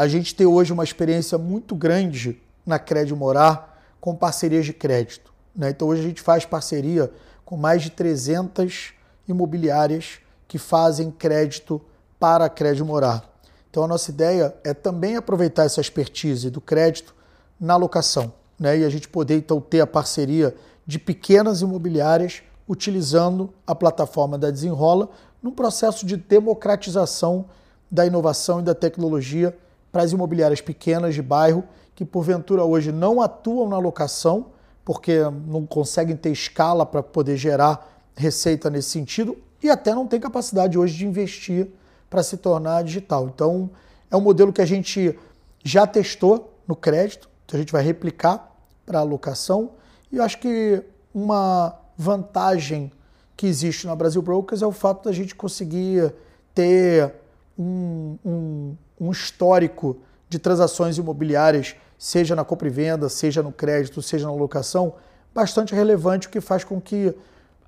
[0.00, 5.30] a gente ter hoje uma experiência muito grande na Crédito Morar com parcerias de crédito.
[5.54, 5.68] Né?
[5.68, 7.12] Então hoje a gente faz parceria
[7.44, 8.94] com mais de 300
[9.28, 11.82] imobiliárias que fazem crédito
[12.18, 13.30] para a Crédito Morar.
[13.68, 17.14] Então a nossa ideia é também aproveitar essa expertise do crédito
[17.60, 18.78] na locação, né?
[18.78, 24.50] E a gente poder então ter a parceria de pequenas imobiliárias utilizando a plataforma da
[24.50, 25.10] Desenrola
[25.42, 27.44] num processo de democratização
[27.90, 29.54] da inovação e da tecnologia
[29.90, 34.46] para as imobiliárias pequenas de bairro que porventura hoje não atuam na locação
[34.84, 40.18] porque não conseguem ter escala para poder gerar receita nesse sentido e até não tem
[40.18, 41.68] capacidade hoje de investir
[42.08, 43.28] para se tornar digital.
[43.28, 43.70] Então,
[44.10, 45.16] é um modelo que a gente
[45.62, 48.50] já testou no crédito, então a gente vai replicar
[48.84, 49.72] para a alocação.
[50.10, 50.82] E eu acho que
[51.14, 52.90] uma vantagem
[53.36, 56.12] que existe na Brasil Brokers é o fato da gente conseguir
[56.54, 57.14] ter
[57.58, 64.02] um, um, um histórico de transações imobiliárias, seja na compra e venda, seja no crédito,
[64.02, 64.94] seja na locação,
[65.34, 67.14] bastante relevante, o que faz com que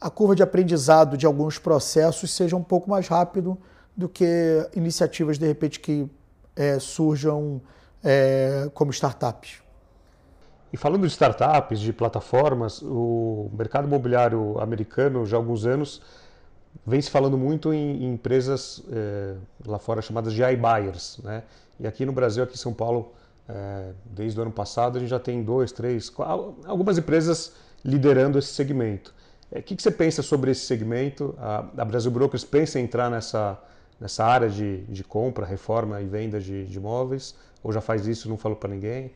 [0.00, 3.56] a curva de aprendizado de alguns processos seja um pouco mais rápido
[3.96, 6.08] do que iniciativas, de repente, que
[6.54, 7.60] é, surjam
[8.02, 9.62] é, como startups.
[10.72, 16.00] E falando de startups, de plataformas, o mercado imobiliário americano já há alguns anos
[16.86, 19.34] vem se falando muito em, em empresas é,
[19.66, 21.18] lá fora chamadas de iBuyers.
[21.22, 21.42] Né?
[21.78, 23.12] E aqui no Brasil, aqui em São Paulo,
[23.48, 27.52] é, desde o ano passado, a gente já tem dois, três, quatro, algumas empresas
[27.84, 29.14] liderando esse segmento.
[29.50, 31.34] O é, que, que, você pensa sobre esse segmento?
[31.38, 33.58] A, a Brasil Brokers pensa em entrar nessa,
[34.00, 37.34] nessa área de, de compra, reforma e venda de, de imóveis?
[37.62, 39.12] Ou já faz isso não falou para ninguém?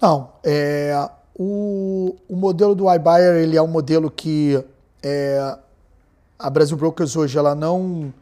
[0.00, 0.32] Não.
[0.44, 4.62] É, o, o modelo do iBuyer ele é um modelo que
[5.02, 5.58] é,
[6.38, 8.12] a Brasil Brokers hoje ela não,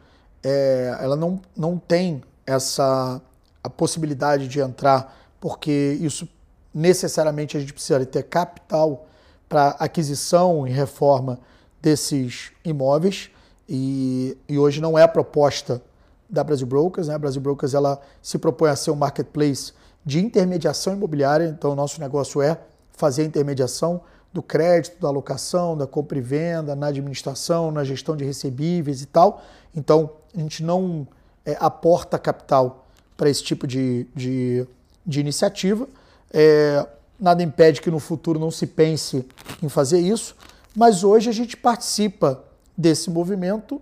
[0.43, 3.21] é, ela não, não tem essa
[3.63, 6.29] a possibilidade de entrar, porque isso
[6.71, 9.07] necessariamente a gente precisa ter capital
[9.49, 11.39] para aquisição e reforma
[11.81, 13.31] desses imóveis.
[13.67, 15.81] E, e hoje não é a proposta
[16.29, 17.07] da Brasil Brokers.
[17.07, 17.15] Né?
[17.15, 19.73] A Brasil Brokers ela se propõe a ser um marketplace
[20.05, 22.59] de intermediação imobiliária, então o nosso negócio é
[22.91, 24.01] fazer a intermediação
[24.35, 29.05] do crédito, da alocação, da compra e venda, na administração, na gestão de recebíveis e
[29.05, 29.41] tal.
[29.73, 31.07] Então a gente não
[31.45, 34.67] é, aporta capital para esse tipo de, de,
[35.05, 35.87] de iniciativa.
[36.33, 36.85] É,
[37.17, 39.25] nada impede que no futuro não se pense
[39.63, 40.35] em fazer isso,
[40.75, 42.43] mas hoje a gente participa
[42.77, 43.81] desse movimento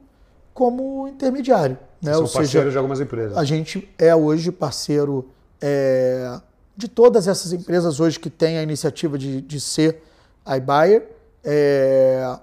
[0.53, 1.79] como intermediário.
[1.99, 2.13] Né?
[2.13, 3.35] São Ou parceiros de algumas empresas.
[3.35, 6.39] A gente é hoje parceiro é,
[6.77, 10.12] de todas essas empresas hoje que têm a iniciativa de, de ser
[10.45, 11.09] iBuyer,
[11.43, 12.37] é,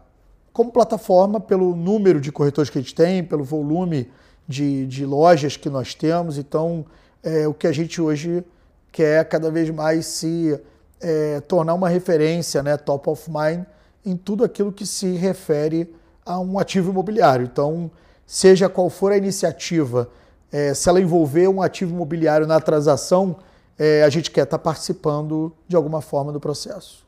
[0.52, 4.10] como plataforma, pelo número de corretores que a gente tem, pelo volume
[4.46, 6.38] de, de lojas que nós temos.
[6.38, 6.84] Então,
[7.22, 8.44] é, o que a gente hoje
[8.90, 10.58] quer cada vez mais se
[11.00, 13.64] é, tornar uma referência, né, top of mind,
[14.04, 17.48] em tudo aquilo que se refere a um ativo imobiliário.
[17.50, 17.90] Então,
[18.26, 20.10] seja qual for a iniciativa,
[20.52, 23.36] é, se ela envolver um ativo imobiliário na transação,
[23.78, 27.06] é, a gente quer estar participando de alguma forma do processo.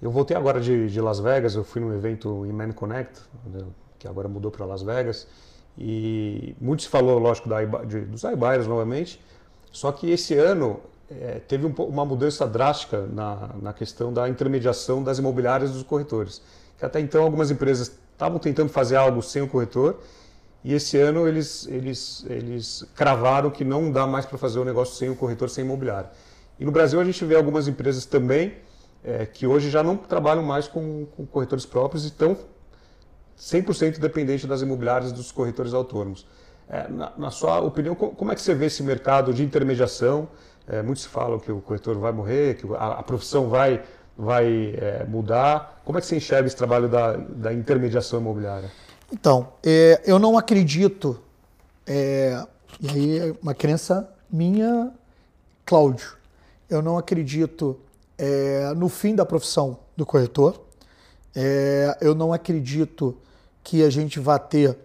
[0.00, 3.64] Eu voltei agora de, de Las Vegas, eu fui num evento em Man Connect, né,
[3.98, 5.26] que agora mudou para Las Vegas,
[5.76, 9.20] e muito se falou, lógico, da, de, dos iBuyers novamente,
[9.72, 10.78] só que esse ano
[11.10, 16.42] é, teve um, uma mudança drástica na, na questão da intermediação das imobiliárias dos corretores.
[16.78, 19.98] Que até então algumas empresas estavam tentando fazer algo sem o corretor,
[20.62, 24.94] e esse ano eles, eles, eles cravaram que não dá mais para fazer o negócio
[24.94, 26.08] sem o corretor, sem imobiliário.
[26.58, 28.54] E no Brasil a gente vê algumas empresas também
[29.04, 32.36] é, que hoje já não trabalham mais com, com corretores próprios e estão
[33.38, 36.26] 100% dependentes das imobiliárias dos corretores autônomos.
[36.68, 40.28] É, na, na, sua opinião, como é que você vê esse mercado de intermediação?
[40.66, 43.82] É, muitos falam que o corretor vai morrer, que a, a profissão vai,
[44.16, 45.80] vai é, mudar.
[45.84, 48.70] Como é que você enxerga esse trabalho da, da intermediação imobiliária?
[49.10, 51.18] Então, é, eu não acredito,
[51.86, 52.44] é,
[52.78, 54.92] e aí é uma crença minha,
[55.64, 56.18] Cláudio,
[56.68, 57.80] eu não acredito
[58.18, 60.60] é, no fim da profissão do corretor.
[61.34, 63.16] É, eu não acredito
[63.62, 64.76] que a gente vá ter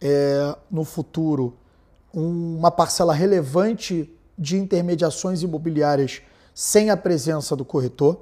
[0.00, 1.56] é, no futuro
[2.14, 6.22] um, uma parcela relevante de intermediações imobiliárias
[6.54, 8.20] sem a presença do corretor.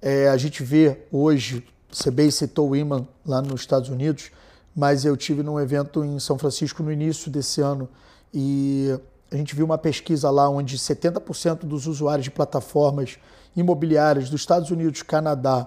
[0.00, 4.30] É, a gente vê hoje, você bem citou o Iman lá nos Estados Unidos,
[4.74, 7.88] mas eu tive num evento em São Francisco no início desse ano
[8.32, 8.98] e
[9.30, 13.18] a gente viu uma pesquisa lá onde 70% dos usuários de plataformas
[13.56, 15.66] imobiliárias dos Estados Unidos, Canadá,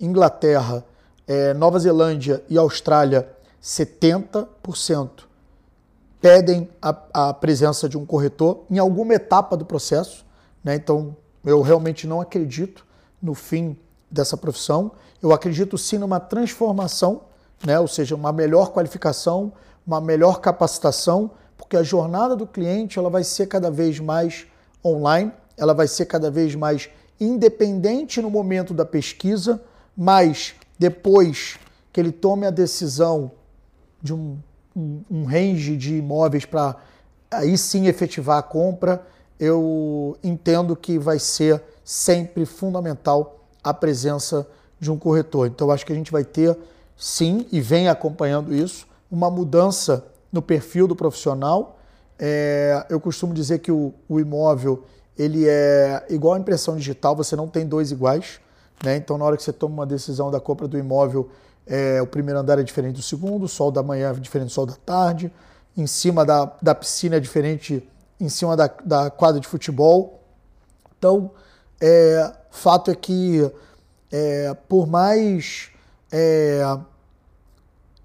[0.00, 0.84] Inglaterra,
[1.26, 3.28] é, Nova Zelândia e Austrália,
[3.62, 5.24] 70%
[6.20, 10.24] pedem a, a, presença de um corretor em alguma etapa do processo.
[10.62, 10.74] Né?
[10.74, 12.86] Então, eu realmente não acredito
[13.20, 13.76] no fim
[14.10, 14.92] dessa profissão.
[15.22, 17.24] Eu acredito sim numa transformação,
[17.62, 17.78] né?
[17.78, 19.52] ou seja, uma melhor qualificação,
[19.86, 24.46] uma melhor capacitação, porque a jornada do cliente ela vai ser cada vez mais
[24.82, 26.88] online, ela vai ser cada vez mais
[27.20, 29.62] independente no momento da pesquisa,
[29.96, 31.58] mas depois
[31.92, 33.30] que ele tome a decisão
[34.02, 34.36] de um,
[34.74, 36.76] um, um range de imóveis para
[37.30, 39.06] aí sim efetivar a compra,
[39.38, 44.46] eu entendo que vai ser sempre fundamental a presença
[44.78, 45.46] de um corretor.
[45.46, 46.56] Então, acho que a gente vai ter,
[46.96, 51.78] sim, e vem acompanhando isso, uma mudança no perfil do profissional.
[52.18, 54.84] É, eu costumo dizer que o, o imóvel
[55.18, 58.40] ele é igual a impressão digital, você não tem dois iguais.
[58.84, 58.96] Né?
[58.96, 61.30] Então, na hora que você toma uma decisão da compra do imóvel,
[61.66, 64.52] é, o primeiro andar é diferente do segundo, o sol da manhã é diferente do
[64.52, 65.32] sol da tarde,
[65.76, 67.88] em cima da, da piscina é diferente
[68.20, 70.20] em cima da, da quadra de futebol.
[70.98, 71.30] Então,
[71.80, 73.50] é, fato é que,
[74.10, 75.70] é, por mais
[76.12, 76.62] é,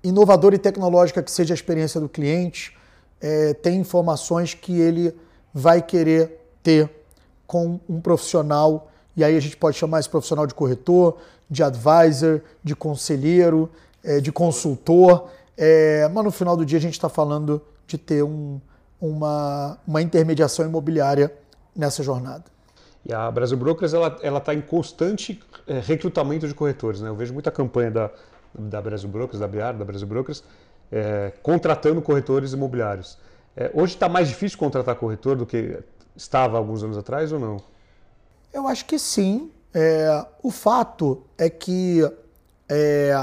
[0.03, 2.75] inovadora e tecnológica que seja a experiência do cliente,
[3.21, 5.15] é, tem informações que ele
[5.53, 6.98] vai querer ter
[7.49, 11.17] com um profissional, e aí a gente pode chamar esse profissional de corretor,
[11.49, 13.71] de advisor, de conselheiro,
[14.03, 18.21] é, de consultor, é, mas no final do dia a gente está falando de ter
[18.21, 18.61] um,
[19.01, 21.33] uma, uma intermediação imobiliária
[21.75, 22.43] nessa jornada.
[23.03, 27.01] E a Brasil Brokers ela está em constante é, recrutamento de corretores.
[27.01, 27.09] Né?
[27.09, 28.11] Eu vejo muita campanha da,
[28.53, 30.43] da Brasil Brokers, da BR, da Brasil Brokers,
[30.91, 33.17] é, contratando corretores imobiliários.
[33.57, 35.79] É, hoje está mais difícil contratar corretor do que
[36.19, 37.61] estava alguns anos atrás ou não?
[38.53, 39.51] Eu acho que sim.
[39.73, 42.01] É, o fato é que
[42.67, 43.13] é,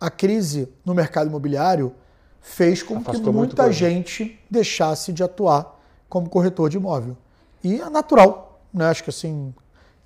[0.00, 1.92] a crise no mercado imobiliário
[2.40, 7.16] fez com Afastou que muita gente deixasse de atuar como corretor de imóvel.
[7.62, 8.86] E é natural, né?
[8.86, 9.52] Acho que assim,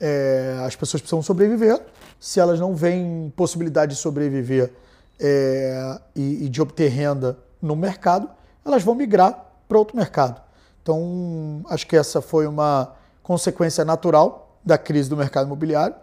[0.01, 1.81] é, as pessoas precisam sobreviver.
[2.19, 4.73] Se elas não veem possibilidade de sobreviver
[5.21, 8.29] é, e, e de obter renda no mercado,
[8.65, 10.48] elas vão migrar para outro mercado.
[10.88, 15.94] Então, acho que essa foi uma consequência natural da crise do mercado imobiliário.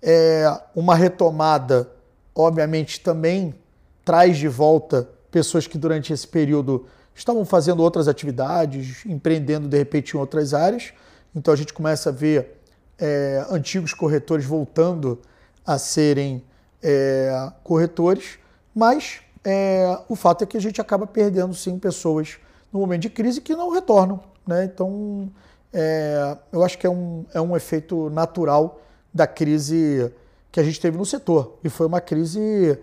[0.00, 1.90] É, uma retomada,
[2.34, 3.54] obviamente, também
[4.02, 10.12] traz de volta pessoas que durante esse período estavam fazendo outras atividades, empreendendo de repente
[10.12, 10.94] em outras áreas.
[11.36, 12.62] Então a gente começa a ver
[12.98, 15.20] é, antigos corretores voltando
[15.66, 16.42] a serem
[16.82, 18.38] é, corretores,
[18.74, 22.38] mas é, o fato é que a gente acaba perdendo sim pessoas
[22.74, 24.20] no momento de crise que não retornam.
[24.44, 24.64] Né?
[24.64, 25.30] Então,
[25.72, 30.12] é, eu acho que é um, é um efeito natural da crise
[30.50, 31.56] que a gente teve no setor.
[31.62, 32.76] E foi uma crise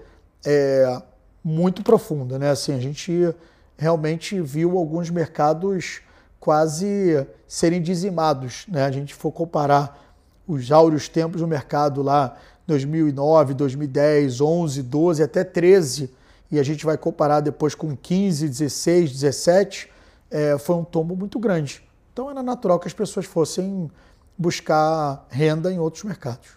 [0.46, 1.02] é,
[1.44, 2.40] muito profunda.
[2.40, 2.50] Né?
[2.50, 3.36] Assim, a gente
[3.78, 6.00] realmente viu alguns mercados
[6.40, 8.66] quase serem dizimados.
[8.70, 8.86] Né?
[8.86, 10.00] A gente for comparar
[10.48, 16.10] os áureos tempos do mercado lá, 2009, 2010, 11, 12, até 13,
[16.52, 19.90] e a gente vai comparar depois com 15, 16, 17,
[20.30, 21.82] é, foi um tombo muito grande.
[22.12, 23.90] Então era natural que as pessoas fossem
[24.38, 26.50] buscar renda em outros mercados.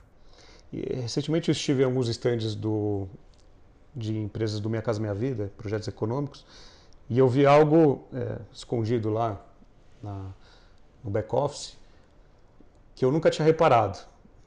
[0.73, 3.07] E, recentemente eu estive em alguns estandes do,
[3.95, 6.45] de empresas do Minha Casa Minha Vida, projetos econômicos,
[7.09, 9.41] e eu vi algo é, escondido lá
[10.03, 10.33] na,
[11.03, 11.77] no back-office
[12.95, 13.99] que eu nunca tinha reparado,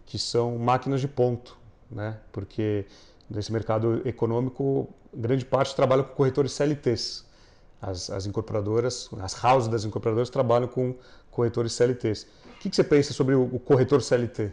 [0.05, 1.57] que são máquinas de ponto,
[1.91, 2.17] né?
[2.31, 2.85] porque
[3.29, 7.26] nesse mercado econômico, grande parte trabalha com corretores CLTs.
[7.82, 10.95] As, as incorporadoras, as houses das incorporadoras trabalham com
[11.32, 12.24] corretores CLTs.
[12.55, 14.51] O que, que você pensa sobre o, o, corretor CLT?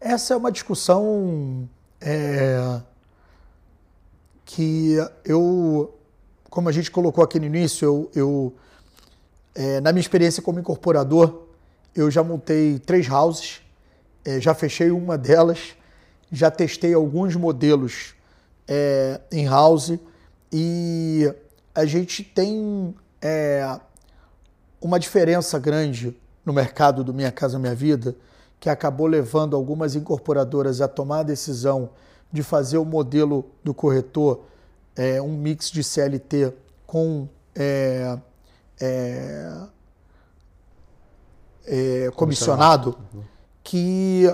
[0.00, 1.68] Essa é uma discussão
[2.00, 2.80] é,
[4.44, 5.98] que eu,
[6.48, 8.54] como a gente colocou aqui no início, eu, eu
[9.54, 11.46] é, na minha experiência como incorporador,
[11.94, 13.62] eu já montei três houses,
[14.24, 15.74] é, já fechei uma delas,
[16.30, 18.15] já testei alguns modelos
[18.68, 19.98] é, em house.
[20.52, 21.32] E
[21.74, 23.78] a gente tem é,
[24.80, 28.14] uma diferença grande no mercado do Minha Casa Minha Vida,
[28.60, 31.90] que acabou levando algumas incorporadoras a tomar a decisão
[32.32, 34.44] de fazer o modelo do corretor
[34.96, 36.52] é, um mix de CLT
[36.86, 38.18] com é,
[38.80, 39.56] é,
[41.66, 42.96] é, comissionado,
[43.62, 44.24] que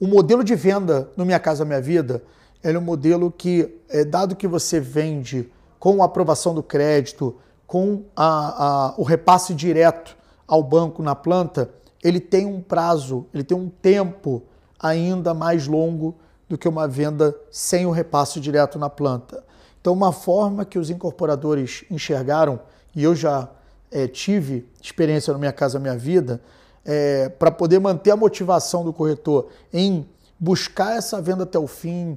[0.00, 2.22] o modelo de venda no Minha Casa Minha Vida
[2.62, 7.36] é um modelo que, é, dado que você vende com a aprovação do crédito,
[7.66, 11.70] com a, a, o repasse direto ao banco na planta,
[12.02, 14.42] ele tem um prazo, ele tem um tempo
[14.78, 16.14] ainda mais longo
[16.48, 19.44] do que uma venda sem o repasse direto na planta.
[19.80, 22.60] Então, uma forma que os incorporadores enxergaram,
[22.94, 23.48] e eu já
[23.90, 26.40] é, tive experiência no Minha Casa Minha Vida,
[26.84, 32.16] é, para poder manter a motivação do corretor em buscar essa venda até o fim,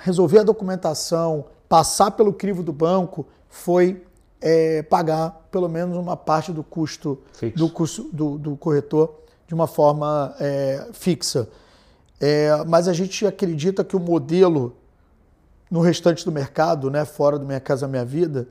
[0.00, 4.04] resolver a documentação, passar pelo crivo do banco, foi
[4.40, 7.18] é, pagar pelo menos uma parte do custo
[7.54, 9.14] do custo do, do, corretor
[9.46, 11.48] de uma forma é, fixa.
[12.18, 14.76] É, mas a gente acredita que o modelo
[15.70, 18.48] no restante do mercado, né, fora do Minha Casa Minha Vida,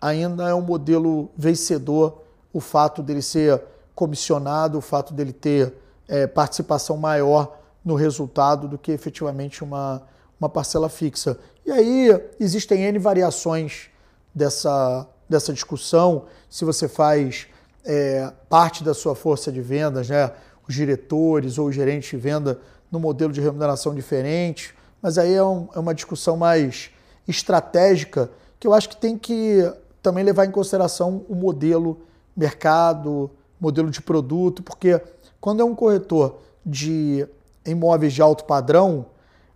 [0.00, 2.22] ainda é um modelo vencedor
[2.52, 3.60] o fato dele ser
[3.94, 5.74] comissionado, o fato dele ter
[6.08, 10.02] é, participação maior no resultado do que efetivamente uma,
[10.44, 11.38] uma parcela fixa.
[11.64, 13.88] E aí existem N variações
[14.34, 17.46] dessa, dessa discussão, se você faz
[17.84, 20.30] é, parte da sua força de vendas, né,
[20.68, 25.42] os diretores ou o gerente de venda no modelo de remuneração diferente, mas aí é,
[25.42, 26.90] um, é uma discussão mais
[27.26, 28.30] estratégica
[28.60, 29.70] que eu acho que tem que
[30.02, 32.02] também levar em consideração o modelo
[32.36, 33.30] mercado,
[33.60, 35.00] modelo de produto, porque
[35.40, 37.26] quando é um corretor de
[37.66, 39.06] imóveis de alto padrão,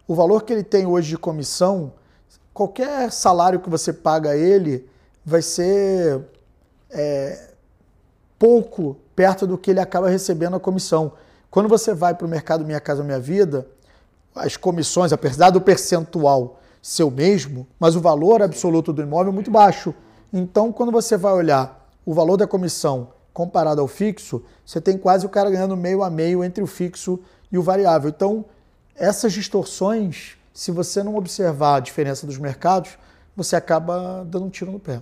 [0.09, 1.92] o valor que ele tem hoje de comissão,
[2.54, 4.88] qualquer salário que você paga a ele
[5.24, 6.24] vai ser
[6.90, 7.50] é,
[8.38, 11.12] pouco perto do que ele acaba recebendo a comissão.
[11.50, 13.66] Quando você vai para o mercado Minha Casa Minha Vida,
[14.34, 19.34] as comissões, apesar do percentual ser o mesmo, mas o valor absoluto do imóvel é
[19.34, 19.94] muito baixo.
[20.32, 25.26] Então, quando você vai olhar o valor da comissão comparado ao fixo, você tem quase
[25.26, 27.20] o cara ganhando meio a meio entre o fixo
[27.52, 28.09] e o variável.
[28.09, 28.44] Então,
[28.99, 32.99] essas distorções, se você não observar a diferença dos mercados,
[33.36, 35.01] você acaba dando um tiro no pé.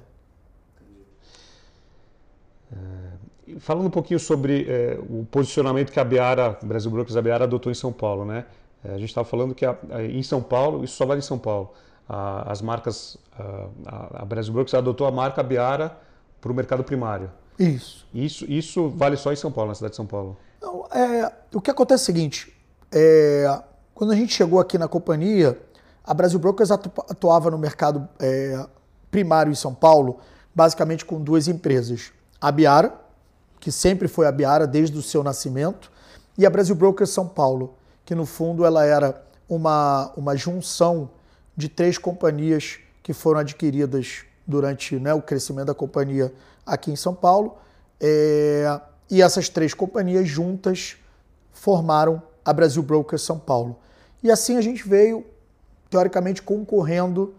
[2.72, 7.44] É, falando um pouquinho sobre é, o posicionamento que a Biara, Brasil Brokers, a Biara
[7.44, 8.44] adotou em São Paulo, né?
[8.84, 11.38] É, a gente estava falando que a, em São Paulo, isso só vale em São
[11.38, 11.72] Paulo,
[12.08, 13.16] a, as marcas,
[13.86, 15.96] a, a Brasil Brokers adotou a marca Biara
[16.40, 17.30] para o mercado primário.
[17.58, 18.06] Isso.
[18.12, 20.36] Isso, isso vale só em São Paulo, na cidade de São Paulo?
[20.60, 22.52] Não, é, o que acontece é o seguinte:
[22.92, 23.62] é,
[23.96, 25.58] quando a gente chegou aqui na companhia,
[26.04, 28.62] a Brasil Brokers atuava no mercado é,
[29.10, 30.18] primário em São Paulo,
[30.54, 32.12] basicamente com duas empresas.
[32.38, 32.92] A Biara,
[33.58, 35.90] que sempre foi a Biara desde o seu nascimento,
[36.36, 37.74] e a Brasil Brokers São Paulo,
[38.04, 41.08] que no fundo ela era uma, uma junção
[41.56, 46.34] de três companhias que foram adquiridas durante né, o crescimento da companhia
[46.66, 47.56] aqui em São Paulo.
[47.98, 48.78] É,
[49.10, 50.98] e essas três companhias juntas
[51.50, 53.78] formaram a Brasil Brokers São Paulo.
[54.26, 55.24] E assim a gente veio,
[55.88, 57.32] teoricamente, concorrendo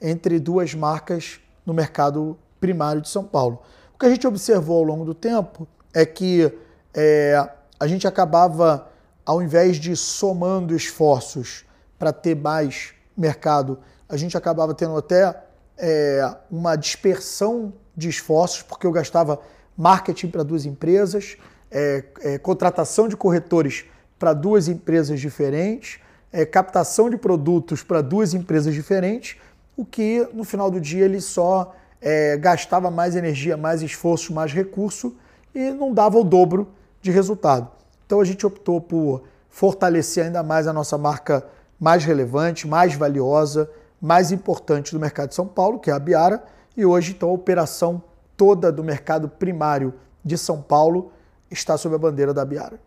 [0.00, 3.60] entre duas marcas no mercado primário de São Paulo.
[3.94, 6.50] O que a gente observou ao longo do tempo é que
[6.94, 7.46] é,
[7.78, 8.88] a gente acabava,
[9.22, 11.66] ao invés de somando esforços
[11.98, 13.78] para ter mais mercado,
[14.08, 15.42] a gente acabava tendo até
[15.76, 19.38] é, uma dispersão de esforços, porque eu gastava
[19.76, 21.36] marketing para duas empresas,
[21.70, 23.84] é, é, contratação de corretores
[24.18, 26.00] para duas empresas diferentes,
[26.32, 29.36] é, captação de produtos para duas empresas diferentes,
[29.76, 34.52] o que no final do dia ele só é, gastava mais energia, mais esforço, mais
[34.52, 35.16] recurso
[35.54, 36.68] e não dava o dobro
[37.02, 37.68] de resultado.
[38.06, 41.44] Então a gente optou por fortalecer ainda mais a nossa marca
[41.78, 43.70] mais relevante, mais valiosa,
[44.00, 46.42] mais importante do mercado de São Paulo, que é a Biara,
[46.76, 48.02] e hoje então a operação
[48.36, 51.12] toda do mercado primário de São Paulo
[51.50, 52.78] está sob a bandeira da Biara.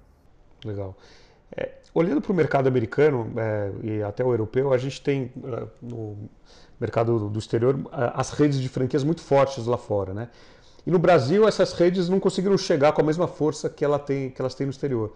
[0.64, 0.96] Legal.
[1.56, 5.64] É, olhando para o mercado americano é, e até o europeu, a gente tem é,
[5.82, 6.30] no
[6.80, 10.30] mercado do exterior as redes de franquias muito fortes lá fora, né?
[10.86, 14.30] E no Brasil essas redes não conseguiram chegar com a mesma força que, ela tem,
[14.30, 15.14] que elas têm no exterior.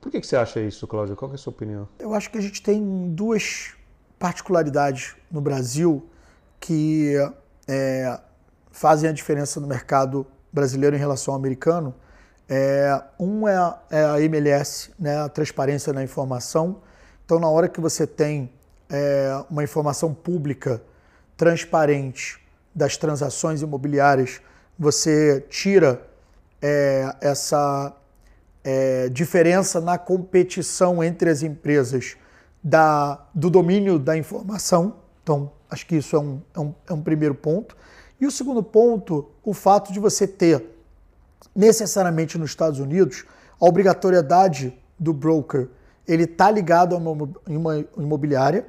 [0.00, 1.16] Por que, que você acha isso, Cláudio?
[1.16, 1.88] Qual é a sua opinião?
[1.98, 3.74] Eu acho que a gente tem duas
[4.18, 6.04] particularidades no Brasil
[6.60, 7.14] que
[7.68, 8.20] é,
[8.70, 11.94] fazem a diferença no mercado brasileiro em relação ao americano.
[12.54, 16.82] É, um é a, é a, MLS, né, a transparência na informação.
[17.24, 18.52] Então, na hora que você tem
[18.90, 20.82] é, uma informação pública
[21.34, 22.38] transparente
[22.74, 24.42] das transações imobiliárias,
[24.78, 26.02] você tira
[26.60, 27.96] é, essa
[28.62, 32.18] é, diferença na competição entre as empresas
[32.62, 34.96] da, do domínio da informação.
[35.22, 37.74] Então, acho que isso é um, é um, é um primeiro ponto.
[38.20, 40.71] E o segundo ponto, o fato de você ter
[41.54, 43.24] necessariamente nos Estados Unidos
[43.60, 45.68] a obrigatoriedade do broker
[46.06, 48.66] ele está ligado a uma imobiliária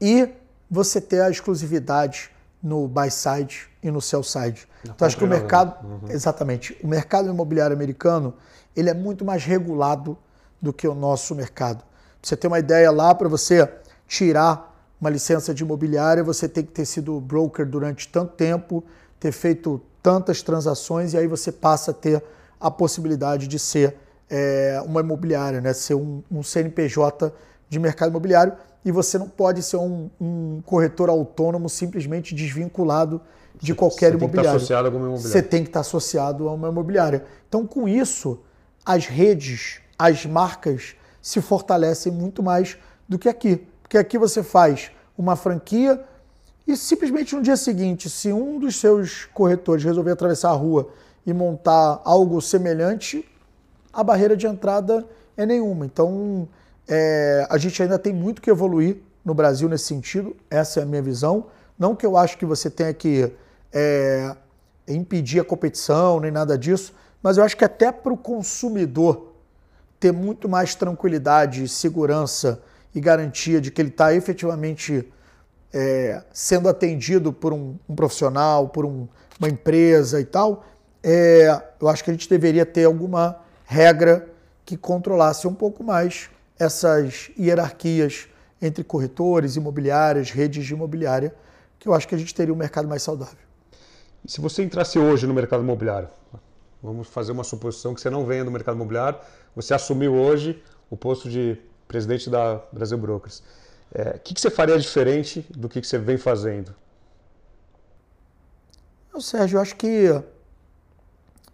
[0.00, 0.28] e
[0.70, 2.30] você ter a exclusividade
[2.62, 4.66] no buy side e no sell side.
[4.84, 6.08] então acho que o mercado, uhum.
[6.08, 8.34] exatamente, o mercado imobiliário americano
[8.74, 10.16] ele é muito mais regulado
[10.60, 11.78] do que o nosso mercado.
[11.78, 13.70] Pra você ter uma ideia lá, para você
[14.06, 18.82] tirar uma licença de imobiliária, você tem que ter sido broker durante tanto tempo,
[19.20, 22.22] ter feito tantas transações, e aí você passa a ter
[22.60, 23.96] a possibilidade de ser
[24.28, 25.72] é, uma imobiliária, né?
[25.72, 27.32] ser um, um, CNPJ
[27.70, 28.52] de mercado imobiliário,
[28.84, 33.18] e você não pode ser um, um corretor autônomo simplesmente desvinculado
[33.58, 34.50] de qualquer você imobiliário.
[34.50, 35.32] Tem que estar associado a alguma imobiliária.
[35.32, 37.24] Você tem que estar associado a uma imobiliária.
[37.48, 38.40] Então, com isso,
[38.84, 42.76] as redes, as marcas se fortalecem muito mais
[43.08, 43.66] do que aqui.
[43.80, 46.04] Porque aqui você faz uma franquia
[46.66, 50.88] e simplesmente no dia seguinte, se um dos seus corretores resolver atravessar a rua
[51.26, 53.28] e montar algo semelhante,
[53.92, 55.06] a barreira de entrada
[55.36, 55.84] é nenhuma.
[55.84, 56.48] Então,
[56.88, 60.86] é, a gente ainda tem muito que evoluir no Brasil nesse sentido, essa é a
[60.86, 61.46] minha visão.
[61.78, 63.32] Não que eu acho que você tenha que
[63.72, 64.34] é,
[64.86, 69.32] impedir a competição, nem nada disso, mas eu acho que até para o consumidor
[69.98, 72.60] ter muito mais tranquilidade, segurança
[72.94, 75.10] e garantia de que ele está efetivamente
[75.74, 79.08] é, sendo atendido por um, um profissional, por um,
[79.38, 80.64] uma empresa e tal,
[81.02, 84.28] é, eu acho que a gente deveria ter alguma regra
[84.64, 88.28] que controlasse um pouco mais essas hierarquias
[88.62, 91.34] entre corretores, imobiliárias, redes de imobiliária,
[91.78, 93.36] que eu acho que a gente teria um mercado mais saudável.
[94.24, 96.08] Se você entrasse hoje no mercado imobiliário,
[96.84, 99.18] Vamos fazer uma suposição que você não venha do mercado imobiliário,
[99.56, 101.56] você assumiu hoje o posto de
[101.88, 103.42] presidente da Brasil Brokers.
[103.94, 106.74] É, o que, que, você faria diferente do que, que você vem fazendo?
[109.20, 110.08] Sérgio, eu acho que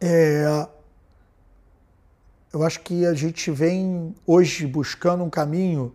[0.01, 0.66] é,
[2.51, 5.95] eu acho que a gente vem hoje buscando um caminho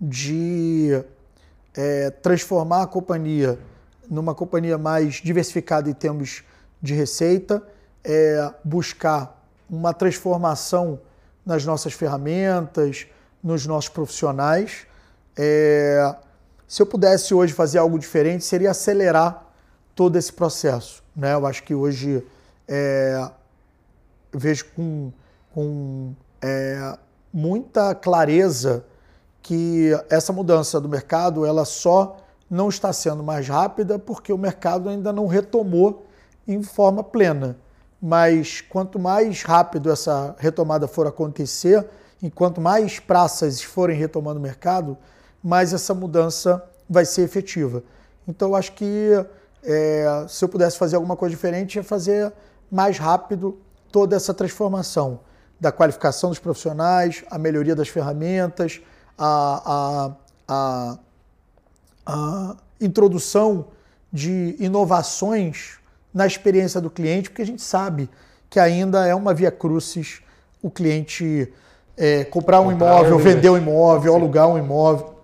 [0.00, 1.02] de
[1.74, 3.58] é, transformar a companhia
[4.10, 6.42] numa companhia mais diversificada em termos
[6.82, 7.62] de receita
[8.02, 11.00] é buscar uma transformação
[11.46, 13.06] nas nossas ferramentas,
[13.42, 14.86] nos nossos profissionais.
[15.36, 16.14] É,
[16.66, 19.46] se eu pudesse hoje fazer algo diferente, seria acelerar
[19.94, 21.02] todo esse processo.
[21.14, 21.34] Né?
[21.34, 22.24] Eu acho que hoje
[22.68, 23.30] é,
[24.32, 25.12] vejo com,
[25.52, 26.98] com é,
[27.32, 28.84] muita clareza
[29.42, 32.18] que essa mudança do mercado ela só
[32.48, 36.06] não está sendo mais rápida porque o mercado ainda não retomou
[36.46, 37.56] em forma plena
[38.00, 41.86] mas quanto mais rápido essa retomada for acontecer,
[42.22, 44.96] e quanto mais praças forem retomando o mercado,
[45.42, 47.82] mais essa mudança vai ser efetiva.
[48.26, 49.10] Então, eu acho que
[49.62, 52.32] é, se eu pudesse fazer alguma coisa diferente, é fazer
[52.70, 53.58] mais rápido
[53.90, 55.20] toda essa transformação
[55.58, 58.80] da qualificação dos profissionais, a melhoria das ferramentas,
[59.18, 60.16] a,
[60.48, 60.98] a, a,
[62.06, 63.66] a introdução
[64.12, 65.78] de inovações
[66.12, 68.08] na experiência do cliente, porque a gente sabe
[68.48, 70.22] que ainda é uma via crucis
[70.62, 71.52] o cliente
[71.96, 75.19] é, comprar um imóvel, vender um imóvel, alugar um imóvel,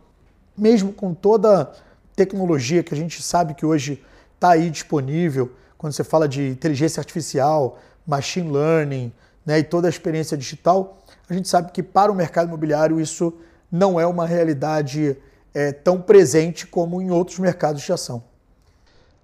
[0.57, 1.73] mesmo com toda
[2.15, 4.03] tecnologia que a gente sabe que hoje
[4.35, 9.13] está aí disponível, quando você fala de inteligência artificial, machine learning
[9.45, 10.99] né, e toda a experiência digital,
[11.29, 13.35] a gente sabe que para o mercado imobiliário isso
[13.71, 15.17] não é uma realidade
[15.53, 18.23] é, tão presente como em outros mercados de ação.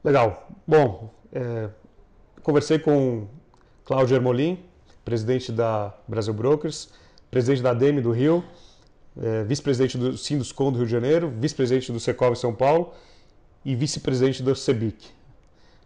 [0.02, 0.48] Legal.
[0.66, 1.68] Bom, é,
[2.42, 3.26] conversei com
[3.84, 4.64] Cláudio Ermolim,
[5.04, 6.90] presidente da Brasil Brokers,
[7.30, 8.44] presidente da ADEME do Rio,
[9.20, 12.92] é, vice-presidente do Sinduscom do Rio de Janeiro, vice-presidente do Secov São Paulo
[13.64, 15.10] e vice-presidente do CEBIC.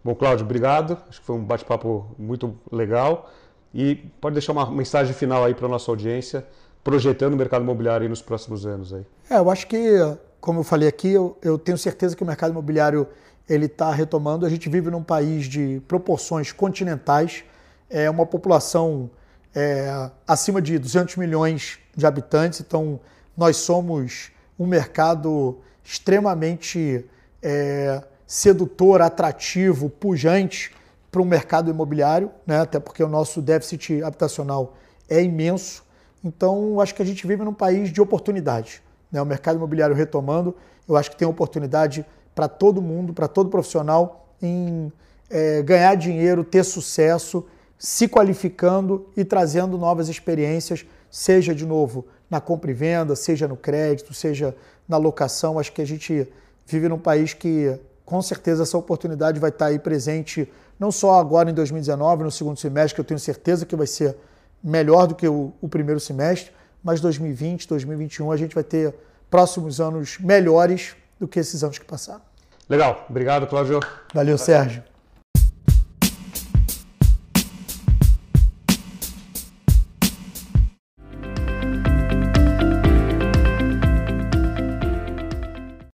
[0.05, 0.99] Bom, Cláudio, obrigado.
[1.09, 3.31] Acho que foi um bate-papo muito legal.
[3.75, 6.47] E pode deixar uma mensagem final aí para a nossa audiência,
[6.85, 9.05] projetando o mercado imobiliário nos próximos anos aí.
[9.29, 9.99] É, eu acho que,
[10.41, 13.07] como eu falei aqui, eu, eu tenho certeza que o mercado imobiliário
[13.49, 14.47] ele está retomando.
[14.47, 17.45] A gente vive num país de proporções continentais,
[17.91, 19.11] é uma população
[19.55, 23.01] é, acima de 200 milhões de habitantes, então
[23.37, 27.05] nós somos um mercado extremamente
[27.43, 30.73] é, sedutor, atrativo, pujante
[31.11, 32.61] para o mercado imobiliário, né?
[32.61, 34.75] até porque o nosso déficit habitacional
[35.09, 35.85] é imenso.
[36.25, 38.83] Então, acho que a gente vive num país de oportunidade.
[39.13, 39.21] Né?
[39.23, 40.57] O mercado imobiliário retomando,
[40.89, 44.93] eu acho que tem oportunidade para todo mundo, para todo profissional, em
[45.31, 47.47] é, ganhar dinheiro, ter sucesso,
[47.79, 53.57] se qualificando e trazendo novas experiências, seja de novo na compra e venda, seja no
[53.57, 54.55] crédito, seja
[54.89, 55.59] na locação.
[55.59, 56.27] Acho que a gente
[56.67, 61.51] vive num país que com certeza essa oportunidade vai estar aí presente, não só agora
[61.51, 64.17] em 2019, no segundo semestre, que eu tenho certeza que vai ser
[64.63, 66.53] melhor do que o, o primeiro semestre,
[66.83, 68.95] mas 2020, 2021 a gente vai ter
[69.29, 72.23] próximos anos melhores do que esses anos que passaram.
[72.69, 73.81] Legal, obrigado, Cláudio.
[74.13, 74.83] Valeu, Sérgio.